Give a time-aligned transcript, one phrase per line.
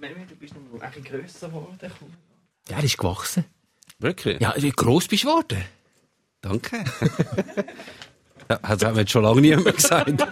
[0.00, 1.92] Memi, du bist noch ein bisschen grösser geworden.
[2.68, 3.44] Ja, er ist gewachsen.
[3.98, 4.40] Wirklich?
[4.40, 5.62] Ja, wie gross bist du geworden?
[6.40, 6.82] Danke.
[8.48, 10.10] ja, hat jetzt schon lange niemand gesagt.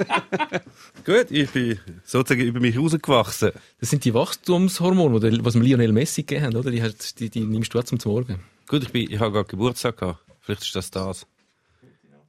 [1.05, 3.53] Gut, ich bin sozusagen über mich rausgewachsen.
[3.79, 6.71] Das sind die Wachstumshormone, die was dem Lionel Messi gegeben haben, oder?
[6.71, 8.41] Die, hast, die, die nimmst du auch zum Morgen.
[8.67, 10.25] Gut, ich, bin, ich habe gerade Geburtstag gehabt.
[10.41, 11.27] Vielleicht ist das das.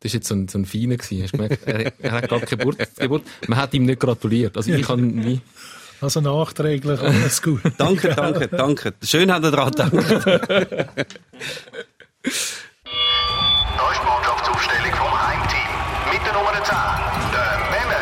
[0.02, 1.24] Das war jetzt so ein, so ein Feiner gewesen.
[1.24, 1.66] Hast du gemerkt?
[1.66, 3.24] Er, er hat gerade Geburt, Geburt.
[3.48, 4.58] Man hat ihm nicht gratuliert.
[4.58, 5.40] Also ich kann nie.
[6.02, 7.62] Also nachträglich alles gut.
[7.78, 8.94] Danke, danke, danke.
[9.04, 9.92] Schön hat er dran gedacht.
[9.92, 10.02] Da
[12.24, 12.58] ist
[14.02, 15.72] die Mannschaftsaufstellung vom Heimteam.
[16.12, 16.76] Mit der Nummer 10,
[17.34, 18.02] der Memme.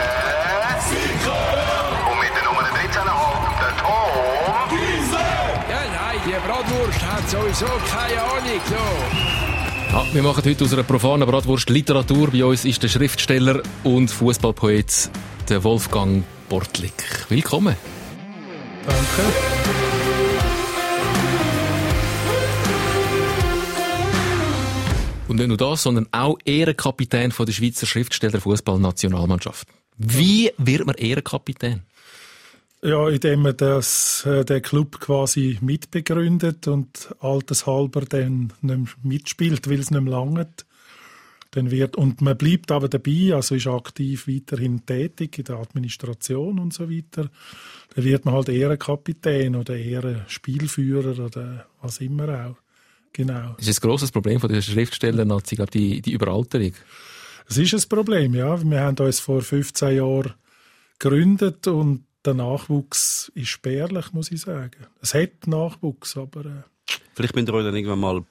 [2.12, 4.77] Und mit der Nummer 13,5, der Tom.
[5.70, 8.62] Ja, nein, die Bratwurst hat sowieso keine Ahnung.
[8.70, 8.84] So.
[9.91, 12.30] Ja, wir machen heute aus einer profanen Bratwurst Literatur.
[12.32, 15.10] Bei uns ist der Schriftsteller und Fußballpoet
[15.50, 17.26] der Wolfgang Bortlik.
[17.28, 17.76] Willkommen.
[18.86, 19.22] Danke.
[25.27, 29.68] Und nicht nur das, sondern auch Ehrenkapitän von der Schweizer Schriftsteller Fußballnationalmannschaft.
[29.98, 31.82] Wie wird man Ehrenkapitän?
[32.82, 39.80] Ja, indem man das, äh, den Club quasi mitbegründet und altershalber dann nicht mitspielt, weil
[39.80, 40.66] es nicht mehr langt.
[41.51, 46.59] Dann wird, und man bleibt aber dabei, also ist aktiv weiterhin tätig in der Administration
[46.59, 47.29] und so weiter.
[47.95, 52.57] Dann wird man halt Ehrenkapitän oder Ehrenspielführer oder was immer auch.
[53.13, 53.55] Genau.
[53.57, 56.73] Das ist ein grosses Problem von der Schriftsteller-Nazi, glaube die, die Überalterung.
[57.49, 58.62] Es ist ein Problem, ja.
[58.62, 60.34] Wir haben uns vor 15 Jahren
[60.99, 64.85] gegründet und der Nachwuchs ist spärlich, muss ich sagen.
[65.01, 66.63] Es hat Nachwuchs, aber äh,
[67.13, 68.23] Vielleicht müsst ihr euch dann irgendwann mal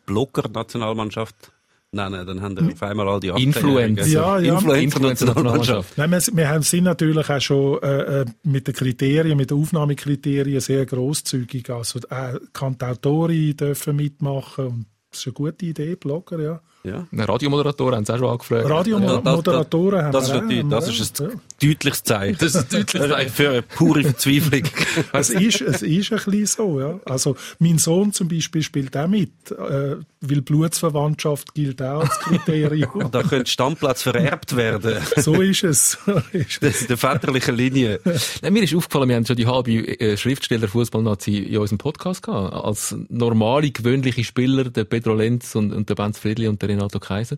[1.92, 2.26] Blogger-Nationalmannschaft nennen.
[2.26, 4.06] Dann haben wir auf einmal all die Influencer.
[4.06, 4.54] Ja, ja.
[4.54, 5.96] Influencer-Nationalmannschaft.
[5.96, 9.58] Nein, wir, wir haben, sind natürlich auch schon äh, äh, mit den Kriterien, mit den
[9.58, 11.70] Aufnahmekriterien sehr großzügig.
[11.70, 16.60] Also äh, kann die Autorin dürfen mitmachen und das ist eine gute Idee, Blogger, ja.
[16.86, 17.06] Ja.
[17.12, 18.70] Radiomoderatoren haben es auch schon angefragt.
[18.70, 22.38] Radiomoderatoren haben das, wir ist natürlich, auch, das haben ist wir ein deutliches Zeichen.
[22.38, 23.30] Das ist ein deutliches Zeichen.
[23.30, 24.62] Für eine pure Verzweiflung.
[24.64, 25.02] ja.
[25.12, 27.00] Es ist, es ist ein bisschen so, ja.
[27.04, 33.08] Also, mein Sohn zum Beispiel spielt auch mit, äh, weil Blutsverwandtschaft gilt auch als Kriterium.
[33.12, 34.96] da könnte Stammplatz vererbt werden.
[35.16, 35.98] so ist es.
[36.06, 36.78] So ist es.
[36.78, 38.00] Das, der väterlichen Linie.
[38.42, 42.54] Nein, mir ist aufgefallen, wir haben schon die halbe äh, Schriftsteller-Fußballnazi in unserem Podcast gehabt.
[42.54, 47.00] Als normale, gewöhnliche Spieler, der Pedro Lenz und, und der Benz Friedli und der Renato
[47.00, 47.36] Kaiser.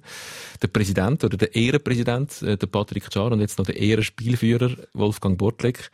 [0.62, 5.38] Der Präsident oder der Ehrenpräsident, äh, der Patrick Czar und jetzt noch der Ehrenspielführer Wolfgang
[5.38, 5.90] Bortleck.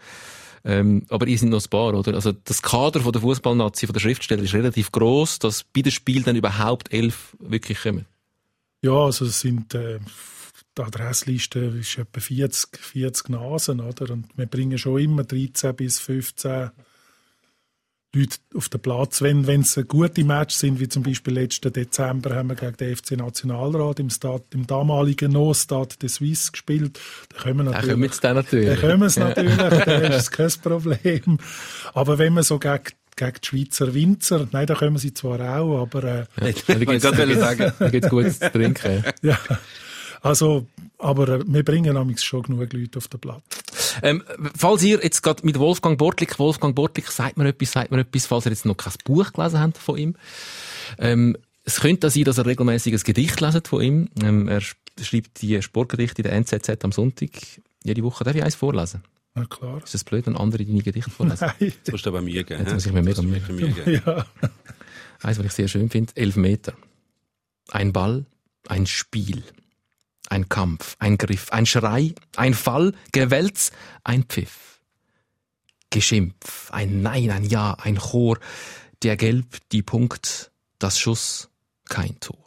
[0.67, 2.15] Ähm, aber ihr sind noch ein paar, oder?
[2.15, 5.93] Also das Kader von der Fußballnazi, von der Schriftsteller ist relativ groß, dass bei den
[5.93, 8.07] Spielen dann überhaupt elf wirklich kommen.
[8.83, 9.99] Ja, also es sind, äh,
[10.77, 14.13] die Adressliste ist etwa 40, 40 Nasen, oder?
[14.13, 16.71] Und wir bringen schon immer 13 bis 15
[18.15, 19.23] Leute auf den Platz.
[19.23, 23.13] Wenn es gute Matches sind, wie zum Beispiel letzten Dezember haben wir gegen den FC
[23.13, 26.99] Nationalrat im, Stade, im damaligen No Stade de Suisse gespielt,
[27.31, 27.91] dann können wir Da natürlich...
[27.93, 28.69] kommen jetzt dann natürlich.
[28.69, 31.39] Dann können wir es natürlich, dann ist es kein Problem.
[31.93, 32.85] Aber wenn wir so gegen,
[33.17, 36.69] gegen die Schweizer Winzer, nein, da können wir sie zwar auch, aber äh, Da Ich
[36.69, 37.73] wollte gerade sagen.
[37.79, 39.05] Da gibt's Gutes zu trinken.
[39.23, 39.39] ja,
[40.25, 40.67] also,
[40.99, 43.43] aber äh, wir bringen nämlich schon genug Leute auf den Platz.
[44.03, 44.23] Ähm,
[44.57, 48.27] falls ihr jetzt gerade mit Wolfgang Bortlik, Wolfgang Bortlik, sagt mir etwas, sagt mir etwas,
[48.27, 50.17] falls ihr jetzt noch kein Buch gelesen habt von ihm.
[50.99, 54.09] Ähm, es könnte sein, dass er regelmäßig ein Gedicht leset von ihm.
[54.23, 57.31] Ähm, er sch- schreibt die Sportgedichte in der NZZ am Sonntag.
[57.85, 59.03] Jede Woche darf ich eins vorlesen.
[59.35, 59.81] Na klar.
[59.83, 61.51] Ist das blöd, wenn andere deine Gedichte vorlesen?
[61.61, 61.73] Nein.
[61.85, 62.61] Das musst du aber Mühe geben.
[62.65, 64.03] Jetzt muss ich mir mega Mühe geben.
[64.07, 64.27] Ja.
[65.23, 66.13] Eins, was ich sehr schön finde.
[66.17, 66.75] Elf Meter.
[67.71, 68.27] Ein Ball,
[68.69, 69.43] ein Spiel.
[70.29, 73.73] Ein Kampf, ein Griff, ein Schrei, ein Fall, Gewälz,
[74.05, 74.81] ein Pfiff.
[75.91, 78.39] Geschimpf, ein Nein, ein Ja, ein Chor,
[79.03, 81.51] der Gelb, die Punkt, das Schuss,
[81.89, 82.39] kein Tor.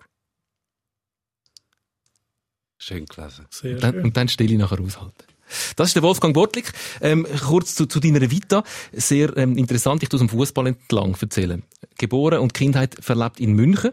[2.77, 3.45] Schön gelesen.
[3.49, 4.03] Sehr Und dann, schön.
[4.03, 5.23] und dann stelle ich nachher aushalten.
[5.75, 6.73] Das ist der Wolfgang Bortlik.
[6.99, 8.63] Ähm, kurz zu, zu deiner Vita.
[8.91, 11.63] Sehr ähm, interessant, ich tu aus dem Fußball entlang erzählen.
[11.97, 13.91] Geboren und Kindheit verlebt in München.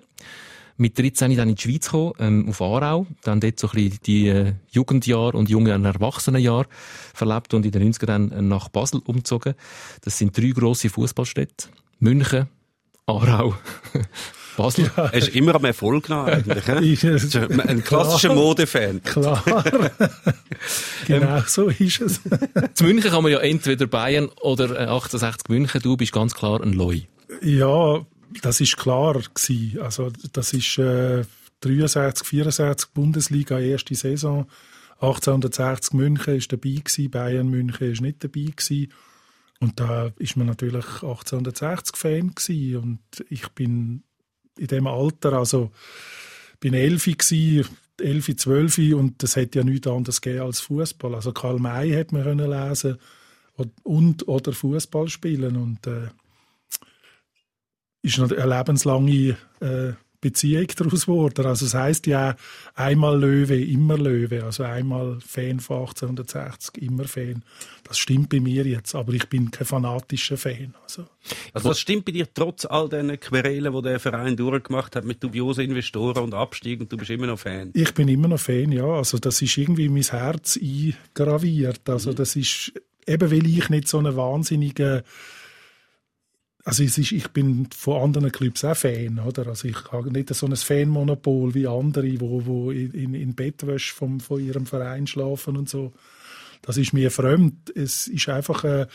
[0.77, 3.07] Mit 13 dann in die Schweiz gekommen, ähm, auf Aarau.
[3.23, 6.67] Dann dort so ein bisschen die äh, Jugendjahre und jungen Erwachsenenjahre
[7.15, 9.55] verlebt und in den 90ern dann äh, nach Basel umgezogen.
[10.03, 11.69] Das sind drei grosse Fußballstädte.
[12.01, 12.49] München,
[13.07, 13.55] Aarau,
[14.57, 14.91] Basel.
[14.97, 16.69] Er ist immer am Erfolg nach, eigentlich.
[16.69, 18.35] Ein klassischer Klar.
[18.35, 19.03] Modefan.
[19.03, 19.43] Klar.
[21.07, 22.21] genau so ist es.
[22.75, 25.81] Zu München kann man ja entweder Bayern oder äh, 1860 München.
[25.83, 27.03] Du bist ganz klar ein Loi.
[27.43, 28.05] Ja,
[28.43, 29.81] das ist klar gewesen.
[29.81, 31.25] Also das ist äh,
[31.61, 34.47] 63, 64 Bundesliga erste Saison.
[35.01, 38.93] 1860 München ist dabei gewesen, Bayern München ist nicht dabei gewesen.
[39.61, 42.77] Und da ist man natürlich 1860 Fan gewesen.
[42.77, 44.03] und ich bin
[44.59, 45.71] in dem Alter, also
[46.61, 47.65] bin elf gsi,
[48.01, 51.15] elf, zwölf und das hätte ja nichts anderes gegeben als Fußball.
[51.15, 52.99] Also Karl May hätte man können lesen
[53.57, 56.09] und, und oder Fußball spielen und äh,
[58.05, 59.93] ist eine lebenslange äh,
[60.25, 61.45] Beziehung daraus geworden.
[61.45, 62.35] Also das heißt ja
[62.75, 64.43] einmal Löwe, immer Löwe.
[64.43, 67.43] Also einmal Fan von 1860, immer Fan.
[67.87, 70.75] Das stimmt bei mir jetzt, aber ich bin kein fanatischer Fan.
[70.83, 71.05] Also,
[71.53, 75.23] also das stimmt bei dir trotz all den Querelen, die der Verein durchgemacht hat mit
[75.23, 77.71] dubiosen Investoren und Abstieg und du bist immer noch Fan?
[77.75, 78.87] Ich bin immer noch Fan, ja.
[78.87, 81.87] Also das ist irgendwie in mein Herz eingraviert.
[81.91, 82.73] Also das ist
[83.07, 85.05] eben, weil ich nicht so eine wahnsinnige
[86.65, 89.49] also es ist, ich bin von anderen Clubs auch Fan, oder?
[89.49, 94.19] Also ich habe nicht so ein Fanmonopol wie andere, wo, wo in, in Bettwäsche vom,
[94.19, 95.93] von ihrem Verein schlafen und so.
[96.63, 97.71] Das ist mir fremd.
[97.77, 98.89] Es ist einfach eine,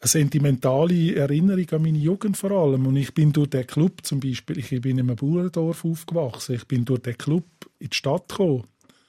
[0.00, 2.86] eine sentimentale Erinnerung an meine Jugend vor allem.
[2.86, 6.68] Und ich bin durch den Club zum Beispiel, ich bin in einem Bauerndorf aufgewachsen, ich
[6.68, 7.46] bin durch den Club
[7.80, 8.64] in die Stadt gekommen.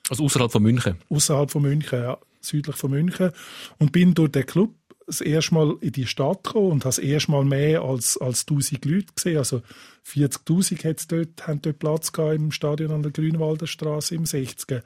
[0.09, 0.97] Also außerhalb von München?
[1.09, 3.29] Außerhalb von München, ja, südlich von München.
[3.77, 4.73] Und bin durch den Club
[5.11, 8.47] das erste Mal in die Stadt gekommen und habe das erste Mal mehr als, als
[8.47, 9.37] 1000 Leute gesehen.
[9.37, 9.61] Also
[10.07, 14.81] 40.000 dort, haben dort Platz gehabt im Stadion an der Grünwalder Straße im 60.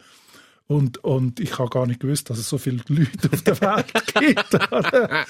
[0.68, 3.94] Und, und ich habe gar nicht gewusst, dass es so viele Leute auf der Welt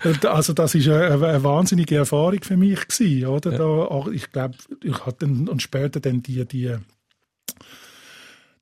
[0.00, 0.24] gibt.
[0.24, 3.52] also das ist eine, eine, wahnsinnige Erfahrung für mich gewesen, oder?
[3.52, 3.58] Ja.
[3.58, 4.54] Da, ich glaube,
[4.84, 6.76] ich hatte und später dann die, die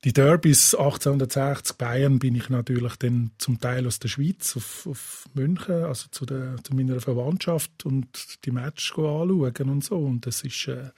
[0.07, 5.25] die Derbys 1860 Bayern bin ich natürlich dann zum Teil aus der Schweiz auf, auf
[5.33, 8.07] München, also zu, der, zu meiner Verwandtschaft und
[8.45, 9.97] die Matches anschauen und so.
[9.97, 10.91] Und das ist, äh,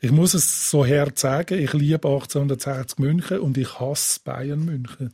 [0.00, 5.12] ich muss es so hart sagen, ich liebe 1860 München und ich hasse Bayern München.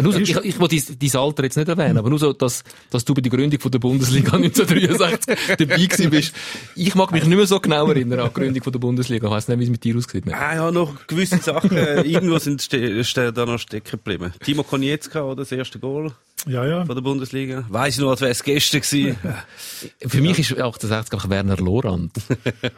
[0.00, 3.04] Nur so, ich, ich will dein, Alter jetzt nicht erwähnen, aber nur so, dass, dass
[3.04, 6.34] du bei der Gründung von der Bundesliga 1963 dabei gewesen bist.
[6.76, 9.26] Ich mag mich nicht mehr so genau erinnern an die Gründung von der Bundesliga.
[9.26, 10.24] Ich weiss nicht, wie es mit dir aussieht.
[10.32, 14.32] Ah, ja, noch gewisse Sachen, äh, irgendwo sind da noch stecken geblieben.
[14.44, 15.36] Timo Konietzka, oder?
[15.36, 16.12] Das erste Goal.
[16.46, 16.84] Ja, ja.
[16.84, 17.64] Von der Bundesliga.
[17.68, 19.16] Weiss ich noch, als wäre es gestern gewesen.
[20.06, 22.12] Für mich ist 68 einfach Werner Lorand.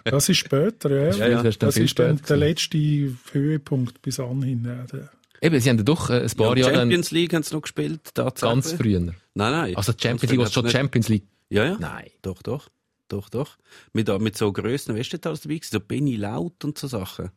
[0.05, 1.15] Das ist später, ja.
[1.15, 1.43] ja, ja.
[1.43, 2.79] Das, das ist dann der letzte
[3.33, 4.65] Höhepunkt bis anhin.
[4.65, 5.01] Ja,
[5.43, 6.77] Eben, sie haben doch äh, ein paar ja, Jahre...
[6.77, 8.53] Champions League haben sie noch gespielt, tatsächlich.
[8.53, 9.01] Ganz früher.
[9.01, 9.77] Nein, nein.
[9.77, 11.25] Also Champions League, was schon Champions League?
[11.49, 11.77] Ja, ja.
[11.79, 12.11] Nein.
[12.23, 12.69] Doch, doch.
[13.09, 13.57] Doch, doch.
[13.93, 15.71] Mit, mit so Grössen, weißt du, da dabei gewesen?
[15.73, 17.31] So Benny Laut und so Sachen.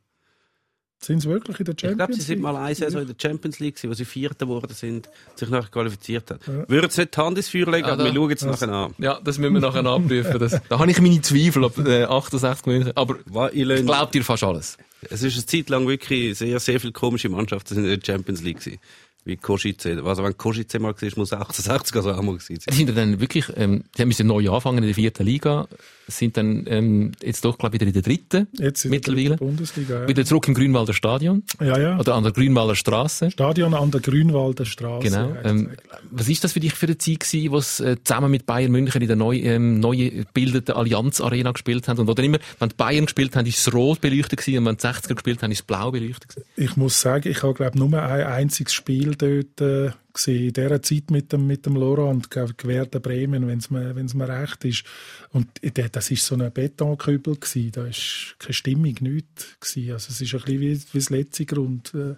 [0.99, 1.91] Sind sie wirklich in der Champions League?
[1.91, 4.73] Ich glaube, sie sind mal eine Saison in der Champions League, wo sie Vierter geworden
[4.73, 6.39] sind, sich nachher qualifiziert haben.
[6.47, 6.69] Ja.
[6.69, 8.93] Würden sie nicht die Hand ins Feuer legen, ja, aber wir schauen jetzt nachher an.
[8.99, 10.39] Ja, das müssen wir nachher abprüfen.
[10.39, 13.17] Das, da habe ich meine Zweifel, ob äh, 68 München, aber
[13.51, 14.77] ich, ich glaube dir fast alles.
[15.09, 18.59] Es ist eine Zeit lang wirklich sehr, sehr viele komische Mannschaften in der Champions League
[18.59, 18.79] gewesen
[19.25, 20.03] wie Kosice.
[20.03, 22.75] Also wenn Kosice mal war, muss 68 also auch mal gewesen sein.
[22.75, 25.67] Sind dann wirklich, ähm, die müssen neu anfangen in der vierten Liga,
[26.07, 29.37] sind dann ähm, jetzt doch, glaube ich, wieder in der dritten jetzt mittlerweile.
[29.37, 30.07] Bundesliga, ja.
[30.07, 31.43] Wieder zurück im Grünwalder Stadion.
[31.59, 31.99] Ja, ja.
[31.99, 33.31] Oder an der Grünwalder Straße.
[33.31, 35.09] Stadion an der Grünwalder Straße.
[35.09, 35.35] Genau.
[35.43, 35.71] Ähm,
[36.11, 38.71] was ist das für dich für eine Zeit gewesen, wo es äh, zusammen mit Bayern
[38.71, 41.99] München in der neu, ähm, neu gebildeten Allianz Arena gespielt haben?
[41.99, 44.77] Und oder immer, wenn die Bayern gespielt haben, ist es rot beleuchtet gewesen, und wenn
[44.77, 46.47] die 60er gespielt haben, ist es blau beleuchtet gewesen?
[46.55, 49.91] Ich muss sagen, ich habe, glaube nur ein einziges Spiel dort äh,
[50.27, 54.83] in dieser Zeit mit dem, mit dem Laurent, Gewerder Bremen, wenn es mir, recht ist.
[55.31, 57.91] Und das war so ein Betonkübel gewesen, da war
[58.39, 59.57] keine Stimmung, nichts.
[59.75, 61.93] Also es ist ein bisschen wie, wie das letzte Grund.
[61.93, 62.15] Äh,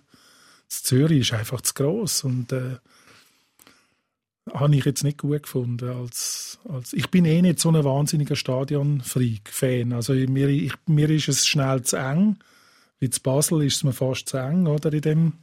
[0.67, 2.77] Zürich ist einfach zu gross und äh,
[4.53, 5.89] habe ich jetzt nicht gut gefunden.
[5.89, 9.93] Als, als ich bin eh nicht so ein wahnsinniger Stadion-Freak-Fan.
[9.93, 12.37] Also mir, ich, mir ist es schnell zu eng.
[12.99, 15.33] Wie zu Basel ist es mir fast zu eng, oder, in dem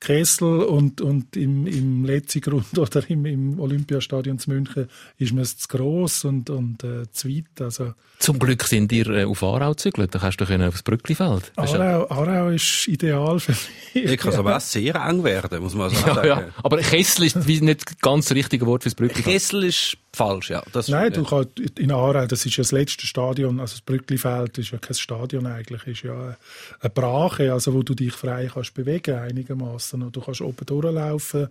[0.00, 4.88] Kessel und, und im, im letzten Grund oder im, im Olympiastadion zu München
[5.18, 7.60] ist mir es zu gross und, und äh, zu weit.
[7.60, 11.52] Also, Zum Glück sind ihr äh, auf Aarau gezügelt, da kannst du können aufs Brücklifeld.
[11.56, 14.12] Aarau, Aarau ist ideal für mich.
[14.12, 16.26] Ich kann aber auch sehr eng werden, muss man sagen.
[16.26, 16.44] Ja, ja.
[16.62, 19.34] Aber Kessel ist nicht ganz das richtige Wort fürs Brücklifeld.
[19.34, 20.62] Kessel ist falsch, ja.
[20.72, 24.58] Das Nein, du kannst, in Aarau, das ist ja das letzte Stadion, also das Brücklifeld
[24.58, 26.36] ist ja kein Stadion eigentlich, ist ja
[26.80, 31.48] eine Brache, also wo du dich frei kannst bewegen einigermaßen und du kannst oben durchlaufen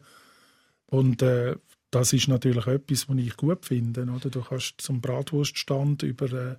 [0.87, 1.55] und äh,
[1.91, 4.29] das ist natürlich etwas, was ich gut finde, oder?
[4.29, 6.55] Du kannst zum Bratwurststand über äh,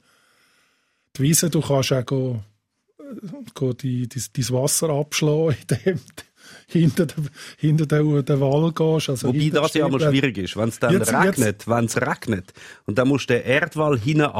[1.16, 2.42] die Wiese, du kannst auch go,
[2.98, 3.02] äh,
[3.54, 6.00] go die, die, dein Wasser abschlagen, indem
[6.68, 7.24] hinter der,
[7.58, 9.10] hinter der, der Wall gehst.
[9.10, 12.52] Also Wobei das ja mal schwierig ist, wenn es dann jetzt, regnet, wenn es regnet
[12.86, 14.30] und dann musst du den Erdwall hinten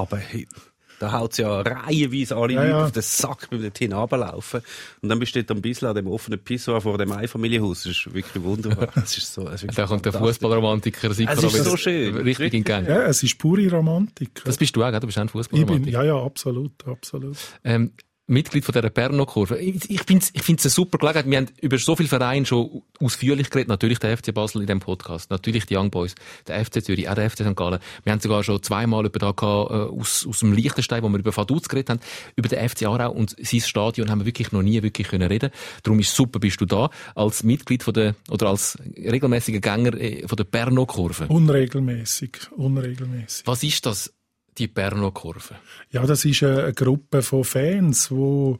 [1.01, 2.85] Da haut ja reihenweise alle Ja, Leute ja.
[2.85, 4.61] auf den Sack beim dort hinunterlaufen.
[5.01, 7.85] Und dann bist du dort ein bisschen an dem offenen Pissoir vor dem Einfamilienhaus.
[7.85, 8.89] Das ist wirklich wunderbar.
[8.95, 10.13] Das ist so, das ist wirklich Da kommt der.
[10.13, 12.17] Fußballromantiker Sikora Es ist so schön.
[12.19, 12.87] richtig in Gang.
[12.87, 14.43] Ja, es ist pure Romantik.
[14.45, 15.01] Das bist du auch, gell?
[15.01, 15.91] du bist auch ein Fußballromantiker.
[15.91, 17.37] ja, ja, absolut, absolut.
[17.65, 17.93] ähm,
[18.31, 19.59] Mitglied von dieser Perno-Kurve.
[19.59, 21.29] Ich, ich finde es ich find's eine super Gelegenheit.
[21.29, 23.69] Wir haben über so viele Vereine schon ausführlich geredet.
[23.69, 25.31] Natürlich der FC Basel in diesem Podcast.
[25.31, 26.15] Natürlich die Young Boys.
[26.47, 27.57] Der FC Zürich, auch der FC St.
[27.57, 27.81] Gallen.
[28.05, 31.19] Wir haben sogar schon zweimal über da gehabt, äh, aus, aus dem Liechtenstein, wo wir
[31.19, 32.01] über Vaduz geredet haben.
[32.37, 35.51] Über den FC Aarau und sein Stadion haben wir wirklich noch nie wirklich können reden.
[35.83, 36.91] Darum ist super, bist du da.
[37.17, 41.27] Als Mitglied von der, oder als regelmäßiger Gänger äh, von der Perno-Kurve.
[41.27, 43.47] Unregelmäßig, unregelmäßig.
[43.47, 44.13] Was ist das,
[44.61, 45.57] die Perno-Kurve?
[45.91, 48.59] Ja, das ist eine, Gruppe von Fans, wo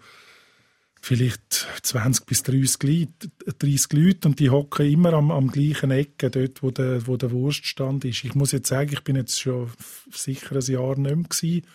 [1.03, 6.31] vielleicht 20 bis 30 Leute, 30 Leute und die hocken immer am, am gleichen Ecke,
[6.31, 8.25] dort, wo der, wo der Wurststand ist.
[8.25, 9.71] Ich muss jetzt sagen, ich bin jetzt schon
[10.11, 11.67] sicher ein Jahr nicht mehr gewesen,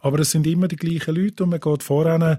[0.00, 2.38] aber es sind immer die gleichen Leute und man geht voran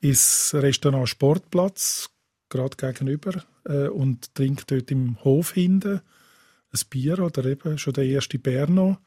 [0.00, 2.10] ins Restaurant Sportplatz,
[2.48, 6.00] gerade gegenüber, äh, und trinkt dort im Hof hinten
[6.72, 8.98] ein Bier oder eben schon der erste Berno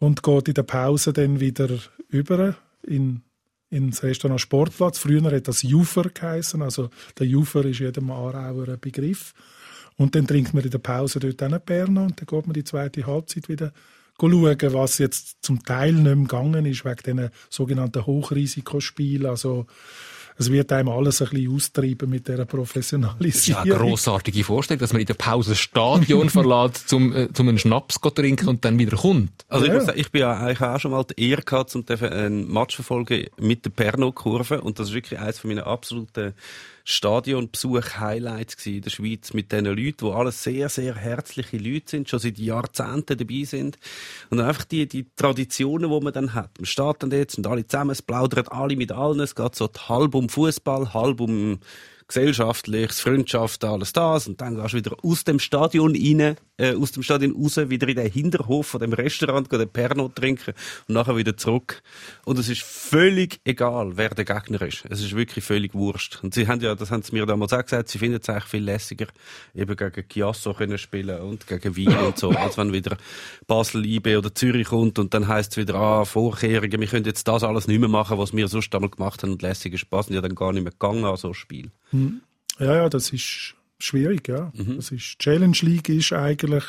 [0.00, 1.68] und geht in der Pause dann wieder
[2.08, 3.22] über in,
[3.68, 4.98] ins Restaurant Sportplatz.
[4.98, 9.32] Früher hat das Jufer geheißen, also der Jufer ist jedem Aarauer ein Begriff.
[9.96, 12.64] Und dann trinkt man in der Pause dort einen Berner und dann geht man die
[12.64, 13.72] zweite Halbzeit wieder
[14.18, 19.26] schauen, was jetzt zum Teil nicht mehr gegangen ist, wegen diesen sogenannten Hochrisikospielen.
[19.26, 19.66] Also
[20.40, 23.62] es wird einem alles ein bisschen austrieben mit dieser Ja, Professionalisierung.
[23.62, 27.58] eine grossartige Vorstellung, dass man in der Pause das Stadion verlässt, zum, äh, zum einen
[27.58, 29.30] Schnaps zu trinken und dann wieder kommt.
[29.48, 29.76] Also ich Ja.
[29.76, 32.74] muss sagen, ich bin ja eigentlich auch schon mal die Ehre gehabt, um einen Match
[32.74, 36.32] verfolgen mit der Perno-Kurve und das ist wirklich eines meiner absoluten
[36.84, 42.08] Stadionbesuch-Highlights gewesen in der Schweiz mit diesen Leuten, die alles sehr, sehr herzliche Leute sind,
[42.08, 43.78] schon seit Jahrzehnten dabei sind
[44.30, 46.50] und einfach die, die Traditionen, die man dann hat.
[46.58, 49.68] Man steht dann jetzt und alle zusammen, es plaudern alle mit allen, es geht so
[49.88, 51.60] halb um Fußball, halb um
[52.10, 54.26] gesellschaftliches, Freundschaft, alles das.
[54.26, 57.88] Und dann gehst du wieder aus dem Stadion rein, äh, aus dem Stadion raus, wieder
[57.88, 60.54] in den Hinterhof von dem Restaurant, den Pernod trinken
[60.88, 61.82] und nachher wieder zurück.
[62.24, 64.84] Und es ist völlig egal, wer der Gegner ist.
[64.90, 66.18] Es ist wirklich völlig wurscht.
[66.22, 68.44] Und sie haben ja, das haben sie mir damals auch gesagt, sie finden es eigentlich
[68.44, 69.06] viel lässiger,
[69.54, 72.96] eben gegen Chiasso können spielen und gegen Wien und so, als wenn wieder
[73.46, 77.28] Basel, IB oder Zürich kommt und dann heisst es wieder, ah, Vorkehrungen, wir können jetzt
[77.28, 80.16] das alles nicht mehr machen, was wir sonst einmal gemacht haben und lässiger Spaß sind
[80.16, 81.70] ja dann gar nicht mehr gegangen an so ein Spiel.
[82.58, 84.52] Ja, ja, das ist schwierig, ja.
[84.54, 84.76] Mhm.
[84.76, 86.64] Das ist, Challenge League ist eigentlich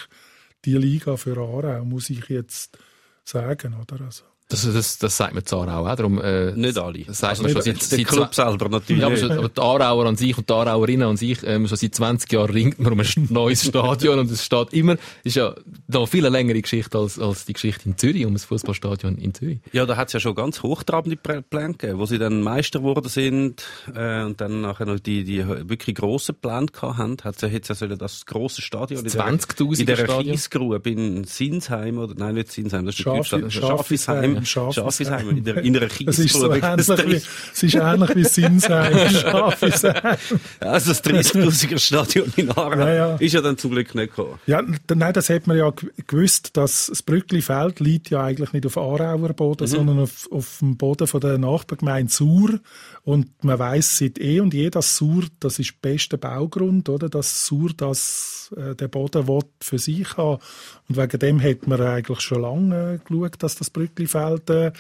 [0.66, 2.78] die Liga für Aarau, muss ich jetzt
[3.24, 4.06] sagen, oder?
[4.06, 5.96] Also, Das, das, das sagt man zu Aarau auch.
[5.96, 7.00] Darum, äh, Nicht alle.
[7.06, 9.02] Das sagt Also man schon nicht seit, der seit Club selber natürlich.
[9.02, 11.78] Ja, aber, schon, aber die Aarauer an sich und die Aarauerinnen an sich, ähm, schon
[11.78, 15.56] seit 20 Jahren ringt man um ein neues Stadion und es steht immer, ist ja
[15.88, 19.34] noch viel eine längere Geschichte als, als die Geschichte in Zürich, um das Fußballstadion in
[19.34, 19.60] Zürich.
[19.72, 22.80] Ja, da hat es ja schon ganz hochtrabende Pl- Pläne gegeben, wo sie dann Meister
[22.80, 23.64] geworden sind
[23.96, 27.18] äh, und dann nachher noch die, die wirklich grossen Pläne gehabt haben.
[27.24, 30.02] Hat es ja jetzt ja sollen das grosse Stadion Das in der- 20.000er in der?
[30.32, 35.20] Kiesgrube in Sinsheim, oder nein, nicht Sinsheim, das ist der Schafi- Schafisheim, Schafisheim.
[35.20, 39.10] Schafisheim, in der, in einer es ist so ähnlich wie, es ist ähnlich wie Sinsheim,
[39.10, 40.18] Schafisheim.
[40.60, 43.16] Also das 30.000er Stadion in Aarau Ja, ja.
[43.16, 44.40] ist ja dann zum Glück nicht gekommen.
[44.46, 45.72] Ja, nein, das hat man ja
[46.08, 50.78] gewusst, dass das Brücklifeld liegt ja eigentlich nicht auf Aarauer Boden, sondern auf, auf dem
[50.78, 52.60] Boden von der Nachbargemeinde Sur.
[53.04, 57.10] Und man weiß seit eh und je, dass Sur, das ist der beste Baugrund, oder?
[57.10, 60.40] Dass Sur das, äh, den Boden will für sich haben.
[60.88, 64.72] Und wegen dem hat man eigentlich schon lange äh, geschaut, dass das Brücklifeld äh,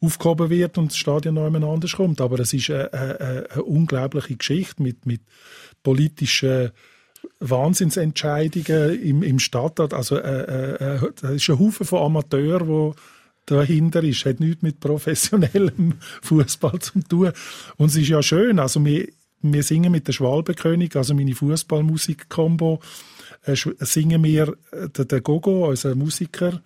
[0.00, 2.20] aufgehoben wird und das Stadion noch jemand anders kommt.
[2.20, 5.22] Aber es ist eine, eine, eine unglaubliche Geschichte mit, mit
[5.82, 6.72] politischen
[7.40, 9.94] Wahnsinnsentscheidungen im, im Stadtrat.
[9.94, 12.94] Also äh, äh, äh, da ist ein Haufen von Amateuren, wo
[13.46, 14.24] dahinter ist.
[14.24, 17.32] Hat nichts mit professionellem Fußball zu tun.
[17.76, 18.58] Und es ist ja schön.
[18.58, 19.08] Also wir,
[19.42, 22.80] wir singen mit der Schwalbenkönig, also meine Fußballmusik-Kombo,
[23.44, 26.62] äh, singen wir, äh, der, der Gogo, unser Musiker,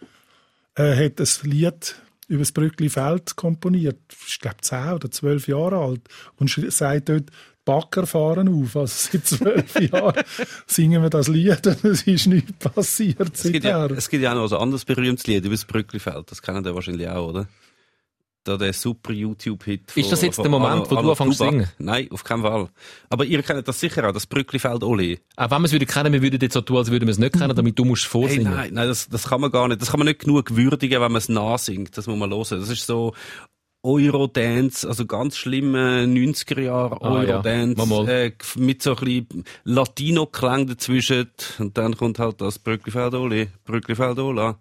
[0.77, 1.97] äh, hat ein Lied
[2.29, 3.99] über das Brückli Feld komponiert.
[4.27, 6.03] Ich glaube, zehn oder zwölf Jahre alt.
[6.37, 7.31] Und sagt dort,
[7.65, 8.77] Bagger fahren auf.
[8.77, 10.25] Also seit zwölf Jahren
[10.67, 14.33] singen wir das Lied und es ist nichts passiert Es gibt, ja, es gibt ja
[14.33, 16.31] auch noch ein anderes berühmtes Lied über das Brücklifeld.
[16.31, 17.49] Das kennen ihr wahrscheinlich auch, oder?
[18.49, 19.95] Da der super YouTube-Hit.
[19.97, 21.69] Ist das jetzt der Moment, wo du anfängst zu singen?
[21.79, 22.69] Nein, auf keinen Fall.
[23.11, 25.21] Aber ihr kennt das sicher auch, das Brücklifeld Oli.
[25.37, 27.19] Auch wenn wir es würden kennen, wir würden jetzt so tun, als würden wir es
[27.19, 28.55] nicht kennen, damit du musst Hey, vorsingen.
[28.55, 29.83] nein, nein, das, das kann man gar nicht.
[29.83, 31.97] Das kann man nicht genug würdigen, wenn man es nachsingt.
[31.99, 32.59] Das muss man hören.
[32.61, 33.13] Das ist so
[33.85, 37.35] Eurodance, also ganz schlimme 90er Jahre Ah, ja.
[37.35, 38.09] Eurodance, mal.
[38.09, 41.29] äh, mit so ein bisschen Latino-Klang dazwischen.
[41.59, 44.59] Und dann kommt halt das Brücklifeldoli, Brücklifeldola.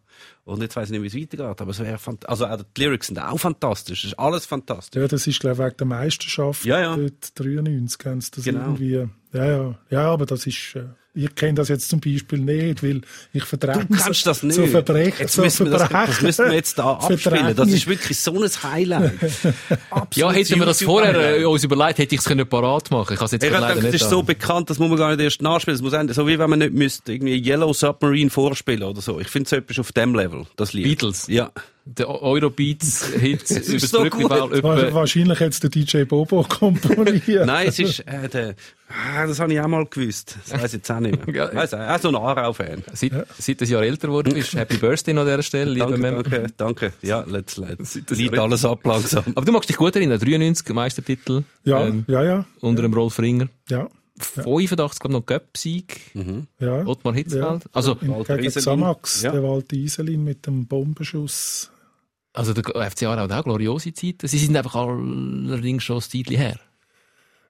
[0.47, 3.07] Und jetzt weiss ich nicht, wie es weitergeht, aber es wäre also auch die Lyrics
[3.07, 5.01] sind auch fantastisch, es ist alles fantastisch.
[5.01, 6.63] Ja, das ist, glaube ich, wegen der Meisterschaft.
[6.63, 6.95] Ja, ja.
[6.95, 8.61] Dort 93 haben sie das Genau.
[8.61, 9.07] irgendwie.
[9.33, 9.79] Ja, ja.
[9.89, 10.85] Ja, aber das ist, äh,
[11.17, 13.01] ich kenne das jetzt zum Beispiel nicht, weil
[13.33, 14.55] ich verdränge Du kennst das nicht.
[14.55, 15.15] So Verbrechen.
[15.19, 17.55] Jetzt so müssen wir das, das müssen wir jetzt da abspielen.
[17.55, 19.13] Das ist wirklich so ein Highlight.
[20.15, 23.13] Ja, hätten wir das vorher äh, uns überlegt, hätte ich es können parat machen.
[23.13, 24.09] Ich habe es jetzt Ich leider das nicht ist da.
[24.09, 25.77] so bekannt, das muss man gar nicht erst nachspielen.
[25.77, 26.13] Das muss enden.
[26.13, 29.19] So wie wenn man nicht müsste irgendwie Yellow Submarine vorspielen oder so.
[29.19, 30.83] Ich finde so etwas auf dem Level, das Lied.
[30.85, 31.27] Beatles.
[31.27, 31.51] Ja.
[31.95, 33.99] Der Eurobeats-Hit ist über das so.
[33.99, 37.45] Wa- etwa- Wahrscheinlich jetzt der DJ Bobo komponiert.
[37.45, 38.55] Nein, es ist, äh, der,
[38.89, 40.37] ah, das habe ich auch mal gewusst.
[40.49, 41.35] Das weiß ich jetzt auch nicht mehr.
[41.47, 41.55] Ja.
[41.55, 42.83] Weiss auch, auch so ein Aarau-Fan.
[42.93, 44.53] Seit, seit ein Jahr älter geworden bist.
[44.53, 46.13] Happy Birthday noch an dieser Stelle, lieber Danke, Mem.
[46.23, 46.93] danke, danke.
[47.01, 47.99] Ja, let's, let's.
[48.05, 49.23] das Liegt ja alles ab langsam.
[49.35, 53.19] Aber du magst dich gut erinnern, 93 Meistertitel Ja, ähm, ja, ja, unter dem Rolf
[53.19, 53.47] Ringer.
[53.69, 53.87] ja,
[54.19, 56.01] 85 glaube noch Göpp-Sieg,
[56.59, 56.85] ja.
[56.87, 57.65] Ottmar Hitzfeld.
[57.71, 58.49] Also, Im, Walter gegen.
[58.49, 59.31] Samax, Ja.
[59.31, 61.69] der Walter Iselin mit dem Bombenschuss.
[62.37, 64.27] Also der FC Aarau hat auch gloriose Zeiten.
[64.27, 66.59] Sie sind einfach allerdings schon ein Zeitchen her.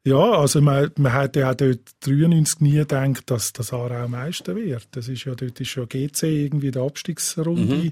[0.05, 4.55] Ja, also man, man hat ja auch dort 93 nie gedacht, dass das Aarau Meister
[4.55, 4.87] wird.
[4.91, 7.91] Das ist ja, dort ist schon GC irgendwie in der Abstiegsrunde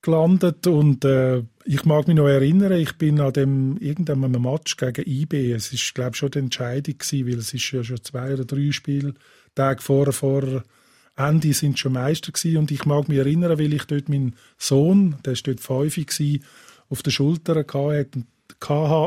[0.00, 5.04] gelandet und äh, ich mag mich noch erinnern, ich bin an dem irgendeinem Match gegen
[5.04, 8.44] IB, es ist glaube schon die Entscheidung gewesen, weil es ist ja schon zwei oder
[8.44, 10.62] drei Spieltage vor, vor
[11.18, 15.16] Ende sind schon Meister gewesen und ich mag mich erinnern, weil ich dort meinen Sohn,
[15.24, 16.44] der ist dort fünf gewesen,
[16.88, 18.24] auf der Schulter hatte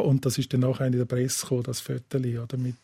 [0.05, 2.75] und das ist dann nachher in der Presse gekommen, das Viertel, oder mit,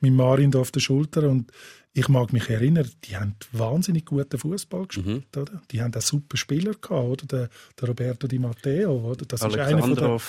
[0.00, 1.52] mit Marin da auf der Schulter und
[1.92, 5.62] ich mag mich erinnern, die haben wahnsinnig guten Fußball gespielt, oder?
[5.70, 7.26] Die haben auch super Spieler gehabt, oder?
[7.26, 7.48] Der,
[7.80, 9.24] der Roberto Di Matteo, oder?
[9.26, 10.20] Das ist einer von der,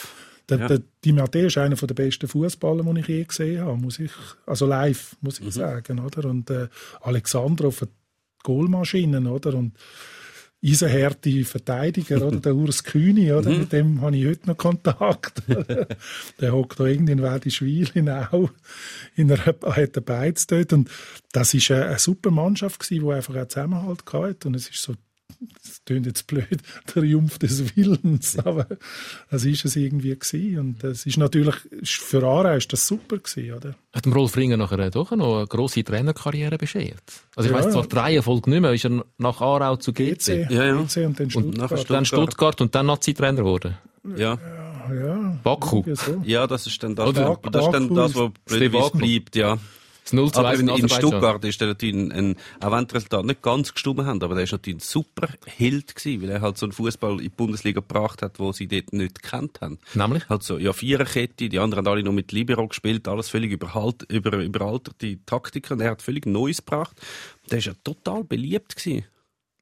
[0.48, 0.68] der, Ja.
[0.68, 4.12] der Di Matteo ist einer der besten Fußballer, die ich je gesehen habe, muss ich,
[4.46, 6.30] also live, muss ich sagen, oder?
[6.30, 6.70] Und äh,
[7.02, 7.86] Alexandrov,
[8.48, 9.56] Goalmaschinen, oder?
[9.56, 9.74] Und
[10.64, 12.40] eisenharte Verteidiger, oder?
[12.40, 13.50] Der Urs Kühni, oder?
[13.50, 15.44] Mit dem habe ich heute noch Kontakt.
[16.40, 18.50] der hockt da irgendwie in Werdischwil in Au,
[19.16, 20.72] in einer, hat eine Beiz dort.
[20.72, 20.90] Und
[21.34, 24.48] das ist eine, eine super Mannschaft gewesen, die einfach auch Zusammenhalt hatte.
[24.48, 24.94] Und es ist so,
[25.64, 28.66] das klingt jetzt blöd, der Triumph des Willens, aber
[29.30, 30.60] das ist es irgendwie gewesen.
[30.60, 33.76] Und das ist natürlich, für Aarau ist das super gewesen, oder?
[33.94, 37.02] Hat dem Rolf Ringer nachher doch noch eine grosse Trainerkarriere beschert.
[37.36, 37.88] Also ich Ja, weiss zwar ja.
[37.90, 40.18] die Reihenfolge nicht mehr, ist er nach Aarau zu GC.
[40.18, 40.82] GC, Ja, ja.
[40.82, 41.90] GC und dann Und nachher Stuttgart.
[41.98, 42.62] Dann Stuttgart.
[42.62, 43.78] Und dann Nazi-Trainer geworden.
[44.18, 44.38] Ja.
[44.90, 45.80] Ja, Baku.
[45.86, 46.22] irgendwie so.
[46.24, 48.90] Ja, das ist dann das, Oder- das, ist dann das, was Wagner.
[49.00, 49.58] bleibt, ja.
[50.08, 50.88] Das 0 zu Aber 1 in, in.
[50.88, 54.36] Stuttgart ist er natürlich ein, ein, auch wenn die Resultate nicht ganz gestimmt haben, aber
[54.36, 57.30] der ist natürlich ein super Held gewesen, weil er halt so einen Fußball in die
[57.30, 59.80] Bundesliga gebracht hat, wo sie dort nicht gekannt haben.
[59.96, 60.30] Nämlich?
[60.30, 64.04] Halt so, ja, Viererkette, die anderen haben alle noch mit Libero gespielt, alles völlig überhalt,
[64.10, 66.96] über, überalterte Taktiken und er hat völlig Neues gebracht.
[67.52, 69.04] Der ist ja total beliebt gewesen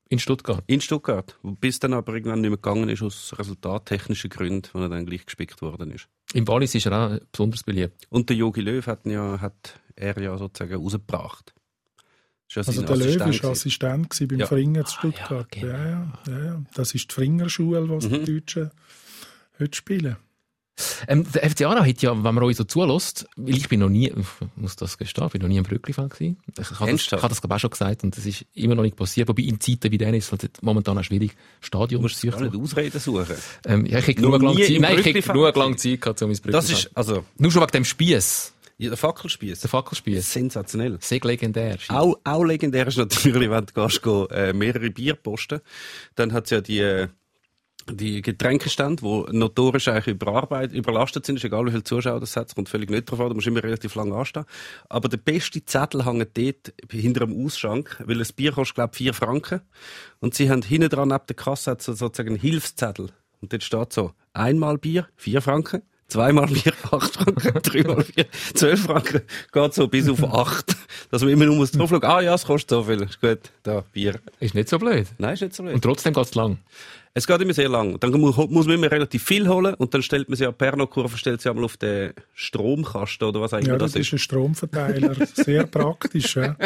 [0.10, 0.63] In Stuttgart.
[0.67, 4.89] in Stuttgart, bis dann aber irgendwann nicht mehr gegangen ist aus resultattechnischen Gründen, wo er
[4.89, 6.08] dann gleich gespickt worden ist.
[6.36, 8.05] Im Wallis ist er auch besonders beliebt.
[8.10, 11.53] Und der Jogi Löw hat, ja, hat er ja sozusagen rausgebracht.
[12.51, 13.51] Ja Also der Löw Assistent war.
[13.51, 14.45] Assistent gewesen beim Ja.
[14.47, 15.55] Fringer zu Ah, Stuttgart.
[15.55, 15.73] ja, genau.
[15.73, 16.62] ja, ja, ja.
[16.75, 18.25] Das ist die Fringer-Schule, was Mhm.
[18.25, 18.71] die Deutschen
[19.60, 20.15] heute spielen.
[21.08, 23.88] Ähm, der FC Aarau hat ja, wenn man euch so zulässt, weil ich bin noch
[23.88, 24.12] nie,
[24.58, 26.38] muss das gestehen, bin noch nie im Brückli-Fan gewesen.
[26.51, 28.84] Ich habe das, habe das glaube ich auch schon gesagt und das ist immer noch
[28.84, 29.29] nicht passiert.
[29.29, 31.31] Wobei in Zeiten wie denen ist es halt momentan auch schwierig,
[31.62, 33.36] Stadion Du musst gar nicht Ausreden suchen.
[33.65, 36.01] Ähm, ja, ich hätte Noch genug lange Zeit, nein, ich hätte Brückli-Fan genug lange Zeit
[36.01, 39.61] gehabt, um ins Brückli Das ist, also, Nur schon wegen dem Spiess, ja, der Fackelspieß.
[39.61, 40.33] der Fackelspiess.
[40.33, 40.97] Sensationell.
[40.99, 41.77] Sehr legendär.
[41.88, 45.61] Auch, auch legendär ist natürlich, wenn du gehst, go, äh, mehrere Bier posten,
[46.15, 47.07] dann hat's ja die, äh,
[47.89, 52.49] die Getränkestände, die notorisch eigentlich überarbeitet, überlastet sind, ist egal wie viele Zuschauer das hat,
[52.49, 54.45] es kommt völlig nicht drauf an, du musst immer relativ lang anstehen.
[54.89, 58.97] Aber der beste Zettel hängt dort hinter dem Ausschank, weil ein Bier kostet, glaube ich,
[58.97, 59.61] vier Franken.
[60.19, 63.09] Und sie haben hinten dran, neben der Kasse, hat so sozusagen einen Hilfszettel.
[63.41, 65.83] Und dort steht so, einmal Bier, vier Franken.
[66.07, 70.75] Zweimal Bier, acht Franken, dreimal Bier, zwölf Franken, geht so bis auf acht.
[71.11, 73.39] Dass man immer nur muss drauf schauen, ah ja, es kostet so viel, ist gut,
[73.63, 74.19] da, Bier.
[74.39, 75.07] Ist nicht so blöd.
[75.17, 75.75] Nein, ist nicht so blöd.
[75.75, 76.59] Und trotzdem geht's lang.
[77.17, 77.97] Es geht immer sehr lang.
[78.01, 81.17] Dann mu- muss man immer relativ viel holen und dann stellt man sie ja Perno-Kurve
[81.17, 84.12] stellt sie einmal auf den Stromkasten oder was eigentlich Ja, das, das ist.
[84.12, 85.15] ein Stromverteiler.
[85.34, 86.36] Sehr praktisch.
[86.36, 86.58] Ja.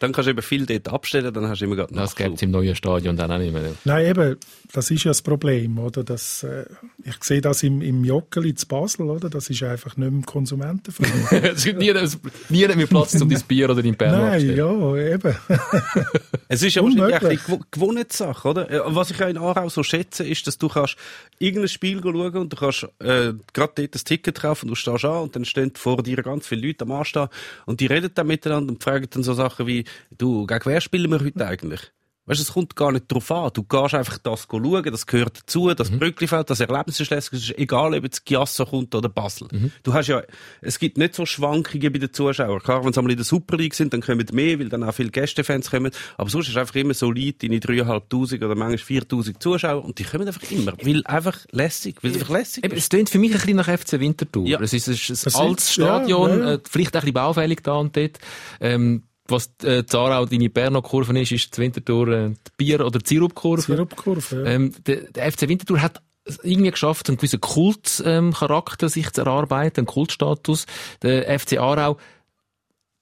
[0.00, 2.16] Dann kannst du eben viel dort abstellen, dann hast du immer gerade Das Nachschub.
[2.28, 3.72] gibt's im neuen Stadion dann auch nicht mehr.
[3.84, 4.36] Nein, eben,
[4.72, 6.02] das ist ja das Problem, oder?
[6.02, 6.64] Das, äh,
[7.04, 9.28] ich sehe das im, im Joggeli zu Basel, oder?
[9.28, 11.52] Das ist einfach nicht mehr konsumentenfreundlich.
[11.56, 12.18] es gibt nie, es-
[12.48, 15.36] nie mehr Platz, um dein Bier oder dein Bär Nein, ja, eben.
[16.48, 18.70] Es ist ja wahrscheinlich eine gew- Gewohnheitssache, oder?
[18.70, 20.96] Äh, Was ich ja in Aarau so schätze, ist, dass du kannst
[21.38, 25.04] irgendein Spiel schauen und du kannst äh, gerade dort das Ticket kaufen und du stehst
[25.04, 27.28] an und dann stehen vor dir ganz viele Leute am Anstehen
[27.66, 29.84] und die reden dann miteinander und fragen dann so Sachen wie,
[30.16, 31.92] du, gegen wer spielen wir heute eigentlich?
[32.26, 33.50] Weißt du, es kommt gar nicht drauf an.
[33.52, 37.34] Du gehst einfach das schauen, das gehört dazu, das Brücklifeld, das Erlebnis ist lässig.
[37.34, 39.48] Es ist egal, ob jetzt Giasso kommt oder Basel.
[39.82, 40.22] Du hast ja,
[40.62, 42.60] es gibt nicht so Schwankungen bei den Zuschauern.
[42.60, 44.94] Klar, wenn sie einmal in der Super League sind, dann kommen mehr, weil dann auch
[44.94, 45.90] viele Gästefans kommen.
[46.16, 50.26] Aber sonst ist einfach immer solid deine 3'500 oder manchmal 4'000 Zuschauer und die kommen
[50.26, 50.72] einfach immer.
[50.82, 52.84] Weil einfach lässig, weil es einfach lässig Eben, ist.
[52.84, 54.46] es klingt für mich ein bisschen nach FC Winterthur.
[54.46, 54.60] Ja.
[54.60, 56.52] Es ist ein, ein altes Stadion, ja, ja.
[56.54, 58.18] Äh, vielleicht ein bisschen baufällig da und dort.
[58.60, 63.08] Ähm, was äh, Zarau deine Berno-Kurve ist, ist die Winterthur äh, die Bier- oder die
[63.08, 63.62] Sirup-Kurve.
[63.62, 64.44] Sirupkurve, ja.
[64.44, 66.02] Ähm, der, der FC Winterthur hat
[66.42, 70.66] irgendwie geschafft, einen gewissen Kultcharakter ähm, sich zu erarbeiten, einen Kultstatus.
[71.02, 71.98] Der FC Aarau